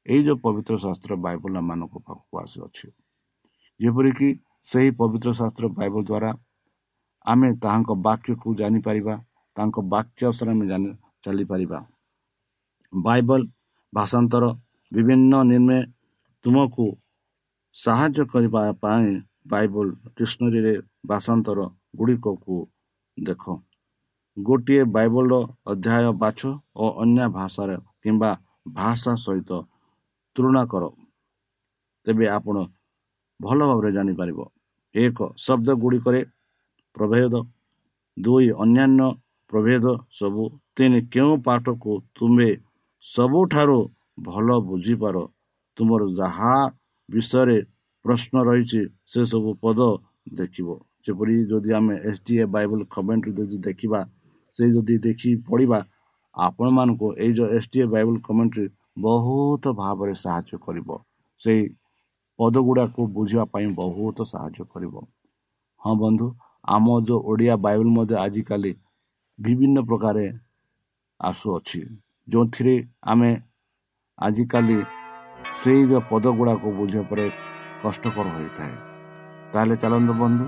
ଏଇ 0.05 0.21
ଯେଉଁ 0.25 0.39
ପବିତ୍ର 0.43 0.75
ଶାସ୍ତ୍ର 0.83 1.13
ବାଇବଲ 1.25 1.55
ମାନଙ୍କ 1.61 1.95
ପାଖକୁ 2.01 2.33
ଆସିଅଛି 2.41 2.87
ଯେପରିକି 3.79 4.29
ସେହି 4.67 4.89
ପବିତ୍ର 4.99 5.29
ଶାସ୍ତ୍ର 5.39 5.65
ବାଇବଲ 5.77 6.01
ଦ୍ୱାରା 6.03 6.29
ଆମେ 7.29 7.49
ତାହାଙ୍କ 7.63 7.89
ବାକ୍ୟକୁ 8.05 8.47
ଜାଣିପାରିବା 8.59 9.15
ତାଙ୍କ 9.57 9.75
ବାକ୍ୟ 9.93 10.21
ଅନୁସାରେ 10.29 10.51
ଆମେ 10.55 10.65
ଜାଣି 10.71 10.89
ଚାଲିପାରିବା। 11.23 11.79
ବାଇବଲ 12.93 13.41
ଭାଷାନ୍ତର 13.93 14.45
ବିଭିନ୍ନ 14.91 15.33
ନିର୍ମେ 15.51 15.79
ତୁମକୁ 16.45 16.85
ସାହାଯ୍ୟ 17.75 18.25
କରିବା 18.31 18.61
ପାଇଁ 18.83 19.09
ବାଇବଲ 19.51 19.87
ଡିକ୍ସନାରୀରେ 20.15 20.73
ଭାଷାନ୍ତର 21.11 21.59
ଗୁଡ଼ିକକୁ 21.97 22.55
ଦେଖ। 23.17 23.43
ଗୋଟିଏ 24.37 24.83
ବାଇବଲର 24.95 25.33
ଅଧ୍ୟାୟ 25.71 26.11
ବାଛ 26.23 26.39
ଓ 26.75 26.85
ଅନ୍ୟ 27.03 27.25
ଭାଷାର 27.37 27.71
କିମ୍ବା 28.01 28.31
ଭାଷା 28.75 29.11
ସହିତ 29.25 29.51
ତୁଳନା 30.35 30.63
କର। 30.71 30.83
ତେବେ 32.07 32.25
ଆପଣ 32.37 32.57
ଭଲ 33.39 33.59
ଭାବରେ 33.69 33.89
ଜାଣିପାରିବ। 33.97 34.39
ଏକ 34.95 35.17
ଶବ୍ଦ 35.45 35.67
ଗୁଡ଼ିକରେ 35.81 36.19
ପ୍ରଭେଦ। 36.95 37.33
ଦୁଇ 38.17 38.47
ଅନ୍ୟାନ୍ୟ 38.63 39.07
ପ୍ରଭେଦ 39.51 39.85
ସବୁ 40.11 40.43
ତିନି 40.75 40.99
କେଉଁ 41.13 41.33
ପାଠକୁ 41.45 41.91
ତୁମେ 42.15 42.49
ସବୁଠାରୁ 43.05 43.79
ଭଲ 44.27 44.47
ବୁଝିପାର? 44.69 45.15
ତୁମର 45.77 46.01
ଯାହା 46.19 46.55
ବିଷୟରେ 47.09 47.57
ପ୍ରଶ୍ନ 48.05 48.35
ରହିଛି 48.43 48.81
ସେସବୁ 49.11 49.51
ପଦ 49.63 49.79
ଦେଖିବ। 50.33 50.67
ଯେପରି 51.05 51.35
ଯଦି 51.51 51.69
ଆମେ 51.77 51.95
S 52.09 52.21
D 52.25 52.33
A 52.43 52.45
Bible 52.55 52.79
commentary 52.95 53.31
ଯଦି 53.39 53.57
ଦେଖିବା 53.67 54.01
ସେ 54.55 54.63
ଯଦି 54.73 54.95
ଦେଖି 55.05 55.29
ପଢ଼ିବା 55.47 55.79
ଆପଣମାନଙ୍କୁ 56.35 57.07
ଏଇ 57.23 57.31
ଯେଉଁ 57.37 57.49
S 57.57 57.69
D 57.71 57.79
A 57.79 57.85
Bible 57.93 58.15
commentary 58.27 58.65
ବହୁତ 58.99 59.63
ଭାବରେ 59.79 60.13
ସାହାଯ୍ୟ 60.23 60.59
କରିବ। 60.65 60.89
ସେଇ 61.41 61.61
ପଦ 62.39 62.55
ଗୁଡ଼ାକୁ 62.67 63.01
ବୁଝିବା 63.15 63.45
ପାଇଁ 63.53 63.67
ବହୁତ 63.75 64.17
ସାହାଯ୍ୟ 64.33 64.63
କରିବ। 64.73 64.93
ହଁ 65.81 65.93
ବନ୍ଧୁ 66.03 66.27
ଆମ 66.75 66.85
ଯେଉଁ 67.07 67.19
ଓଡ଼ିଆ 67.31 67.55
ବାଇବଲ 67.65 67.87
ମଧ୍ୟ 67.97 68.15
ଆଜିକାଲି 68.25 68.71
ବିଭିନ୍ନ 69.39 69.77
ପ୍ରକାର 69.89 70.17
ଆସୁଅଛି। 71.19 71.81
ଯେଉଁଥିରେ 72.27 72.75
ଆମେ 73.11 73.31
ଆଜିକାଲି 74.17 74.77
ସେଇ 75.59 75.81
ଯେଉଁ 75.89 76.01
ପଦ 76.09 76.25
ଗୁଡ଼ାକୁ 76.39 76.67
ବୁଝିବା 76.77 77.03
ପରେ 77.11 77.25
କଷ୍ଟକର 77.81 78.25
ହୋଇଥାଏ। 78.35 78.73
ତାହେଲେ 79.51 79.75
ଚାଲନ୍ତୁ 79.81 80.13
ବନ୍ଧୁ 80.21 80.45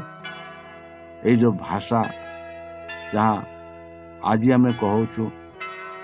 ଏଇ 1.28 1.36
ଯେଉଁ 1.42 1.54
ଭାଷା 1.66 2.02
ଯାହା 3.14 3.36
ଆଜି 4.32 4.50
ଆମେ 4.56 4.72
କହୁଛୁ 4.82 5.24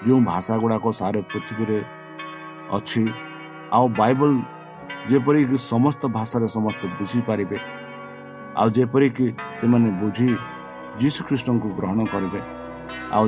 ଯେଉଁ 0.06 0.19
ଭାଷା 0.30 0.53
ଗୁଡ଼ାକ 0.62 0.86
ସାରା 0.99 1.21
ପୃଥିବୀରେ 1.32 1.80
ଅଛି 2.77 3.03
ଆଉ 3.75 3.86
ବାଇବଲ 3.99 4.32
ଯେପରିକି 5.10 5.58
ସମସ୍ତ 5.71 6.01
ଭାଷାରେ 6.17 6.47
ସମସ୍ତେ 6.58 6.86
ବୁଝିପାରିବେ 6.97 7.58
ଆଉ 8.62 8.67
ଯେପରିକି 8.78 9.28
ସେମାନେ 9.60 9.89
ବୁଝି 10.02 10.28
ଯୀଶୁଖ୍ରୀଷ୍ଟଙ୍କୁ 11.02 11.67
ଗ୍ରହଣ 11.78 12.00
କରିବେ 12.13 12.41
ଆଉ 13.15 13.26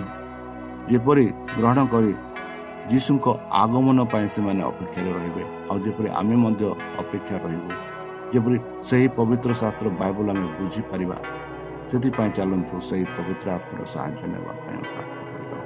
ଯେପରି 0.92 1.26
ଗ୍ରହଣ 1.58 1.80
କରି 1.94 2.14
ଯୀଶୁଙ୍କ 2.92 3.26
ଆଗମନ 3.64 4.00
ପାଇଁ 4.12 4.28
ସେମାନେ 4.36 4.62
ଅପେକ୍ଷାରେ 4.72 5.12
ରହିବେ 5.18 5.44
ଆଉ 5.70 5.78
ଯେପରି 5.86 6.10
ଆମେ 6.20 6.36
ମଧ୍ୟ 6.44 6.64
ଅପେକ୍ଷା 7.02 7.36
ରହିବୁ 7.44 7.70
ଯେପରି 8.34 8.58
ସେହି 8.88 9.08
ପବିତ୍ର 9.18 9.52
ଶାସ୍ତ୍ର 9.62 9.88
ବାଇବଲ 10.02 10.28
ଆମେ 10.34 10.48
ବୁଝିପାରିବା 10.58 11.18
ସେଥିପାଇଁ 11.90 12.32
ଚାଲନ୍ତୁ 12.38 12.76
ସେହି 12.90 13.06
ପବିତ୍ର 13.18 13.48
ଆତ୍ମାର 13.58 13.82
ସାହାଯ୍ୟ 13.94 14.26
ନେବା 14.34 14.52
ପାଇଁ 14.64 14.82
ପ୍ରାର୍ଥନା 14.92 15.24
କରିବା। 15.32 15.58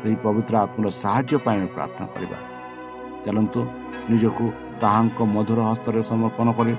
ସେହି 0.00 0.16
ପବିତ୍ର 0.24 0.54
ଆତ୍ମାର 0.64 0.88
ସାହାଯ୍ୟ 1.02 1.36
ପାଇଁ 1.44 1.56
ଆମେ 1.58 1.68
ପ୍ରାର୍ଥନା 1.76 2.06
କରିବା। 2.14 2.38
ଚାଲନ୍ତୁ 3.24 3.60
ନିଜକୁ 4.10 4.44
ତାହାଙ୍କ 4.82 5.18
ମଧୁର 5.34 5.58
ହସ୍ତରେ 5.70 6.00
ସମର୍ପଣ 6.10 6.48
କରି 6.58 6.72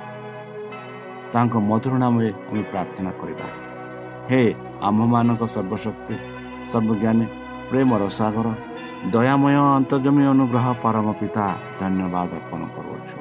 ତାଙ୍କ 1.34 1.54
ମଧୁର 1.70 1.94
ନାମରେ 2.04 2.30
ଆମେ 2.50 2.62
ପ୍ରାର୍ଥନା 2.72 3.12
କରିବା। 3.22 3.48
ହେ 4.30 4.42
ଆମ୍ଭମାନଙ୍କ 4.88 5.44
ସର୍ବଶକ୍ତି 5.56 6.16
ସର୍ବଜ୍ଞାନୀ 6.72 7.26
ପ୍ରେମର 7.70 8.04
ସାଗର 8.20 8.48
ଦୟାମୟ 9.14 9.56
ଅନ୍ତର୍ଜମୀ 9.80 10.24
ଅନୁଗ୍ରହ 10.34 10.66
ପରମ 10.84 11.08
ପିତା 11.20 11.46
ଧନ୍ୟବାଦ 11.80 12.30
ଅର୍ପଣ 12.40 12.62
କରୁଅଛୁ। 12.76 13.18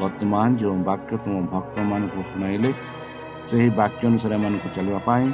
ବର୍ତ୍ତମାନ 0.00 0.48
ଯେଉଁ 0.60 0.78
ବାକ୍ୟ 0.88 1.12
ତୁମ 1.22 1.34
ଭକ୍ତମାନଙ୍କୁ 1.52 2.20
ଶୁଣାଇଲେ 2.30 2.70
ସେହି 3.48 3.68
ବାକ୍ୟ 3.80 4.02
ଅନୁସାରେ 4.10 4.34
ଏମାନଙ୍କୁ 4.38 4.68
ଚାଲିବା 4.76 5.00
ପାଇଁ 5.08 5.26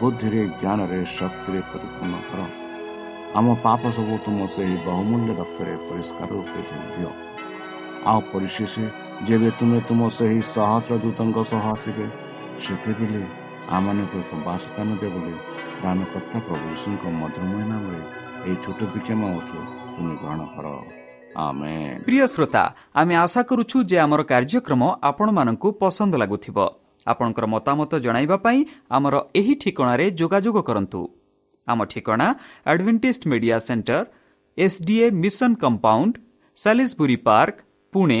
ବୁଦ୍ଧିରେ 0.00 0.42
ଜ୍ଞାନରେ 0.60 0.98
ଶକ୍ତିରେ 1.18 1.60
ପରିପୂର୍ଣ୍ଣ 1.70 2.16
କର। 2.28 2.40
ଆମ 3.38 3.46
ପାପ 3.64 3.82
ସବୁ 3.96 4.14
ତୁମ 4.24 4.38
ସେହି 4.54 4.76
ବହୁମୂଲ୍ୟ 4.86 5.30
ରକ୍ତରେ 5.40 5.72
ପରିଷ୍କାର 5.88 6.28
ରୂପେ 6.38 6.60
ଦିଅ। 6.94 7.12
ଆଉ 8.10 8.20
ପରିଶେଷ 8.32 8.74
ଯେବେ 9.28 9.50
ତୁମେ 9.60 9.78
ତୁମ 9.88 10.00
ସେହି 10.16 10.40
ସହସ୍ର 10.52 10.94
ସହ 11.50 11.64
ଆସିବେ 11.72 12.06
ସେତେବେଳେ 12.64 13.22
ଆମମାନଙ୍କୁ 13.76 14.16
ଏକ 14.22 14.30
ବାସସ୍ଥାନ 14.46 14.88
ଦେବ 15.00 15.14
ବୋଲି 15.14 15.34
ପ୍ରାଣକର୍ତ୍ତା 15.80 16.38
ପ୍ରଭୁ 16.46 16.64
ଯୀଶୁଙ୍କ 16.72 17.04
ମଧୁମୟ 17.20 17.62
ନାମରେ 17.72 18.00
ଏହି 18.46 18.56
ଛୋଟ 18.64 18.80
ବିକ୍ଷମ 18.92 19.20
ଅଛୁ 19.38 19.58
ତୁମେ 19.94 20.14
ଗ୍ରହଣ 20.20 20.40
କର। 20.54 20.66
ପ୍ରିୟ 22.06 22.24
ଶ୍ରୋତା 22.32 22.62
ଆମେ 23.00 23.14
ଆଶା 23.24 23.42
କରୁଛୁ 23.50 23.76
ଯେ 23.90 23.96
ଆମର 24.04 24.20
କାର୍ଯ୍ୟକ୍ରମ 24.32 24.82
ଆପଣମାନଙ୍କୁ 25.08 25.68
ପସନ୍ଦ 25.80 26.12
ଲାଗୁଥିବ। 26.22 26.58
ଆପଣଙ୍କର 27.06 27.44
ମତାମତ 27.54 27.92
ଜଣାଇବା 28.04 28.36
ପାଇଁ 28.44 28.60
ଆମର 28.96 29.14
ଏହି 29.40 29.54
ଠିକଣାରେ 29.62 30.06
ଯୋଗାଯୋଗ 30.20 30.56
କରନ୍ତୁ। 30.68 31.00
ଆମ 31.66 31.78
ଠିକଣା 31.92 32.26
Adventist 32.70 33.22
Media 33.30 33.56
Centre 33.68 34.04
SDA 34.58 35.06
mission 35.22 35.50
compound 35.62 36.14
Salisbury 36.58 37.16
Park 37.26 37.56
Pune 37.92 38.20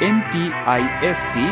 D 0.00 0.44
I 0.74 0.84
A 1.08 1.12
C E 1.12 1.46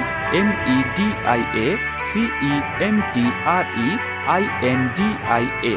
N 2.87 3.01
T 3.15 3.25
R 3.55 3.69
E 3.87 3.89
I 4.35 4.45
N 4.71 4.85
D 4.97 5.09
I 5.37 5.47
A 5.65 5.75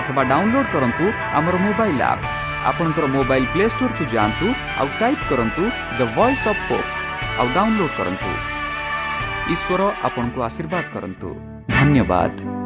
ଅଥବା 0.00 0.22
ଡାଉନଲୋଡ୍ 0.32 0.68
କରନ୍ତୁ 0.74 1.06
ଆମର 1.38 1.54
ମୋବାଇଲ୍ 1.66 2.02
ଆପ୍ 2.02 2.24
ଆପଣଙ୍କର 2.70 3.06
ମୋବାଇଲ୍ 3.16 3.46
ପ୍ଲେ 3.52 3.64
ଷ୍ଟୋରକୁ 3.74 4.04
ଯାଆନ୍ତୁ 4.14 4.46
ଆଉ 4.80 4.88
ଟାଇପ୍ 5.00 5.24
କରନ୍ତୁ 5.30 5.62
ଦ 5.98 6.00
ଭଏସ୍ 6.16 6.46
ଅଫ୍ 6.52 6.62
ପୋପ୍ 6.68 6.88
ଆଉ 7.38 7.46
download 7.56 7.94
କରନ୍ତୁ। 7.98 8.30
ଈଶ୍ୱର 9.54 9.80
ଆପଣଙ୍କୁ 10.06 10.38
ଆଶୀର୍ବାଦ 10.48 10.84
କରନ୍ତୁ। 10.94 11.28
ଧନ୍ୟବାଦ। 11.76 12.59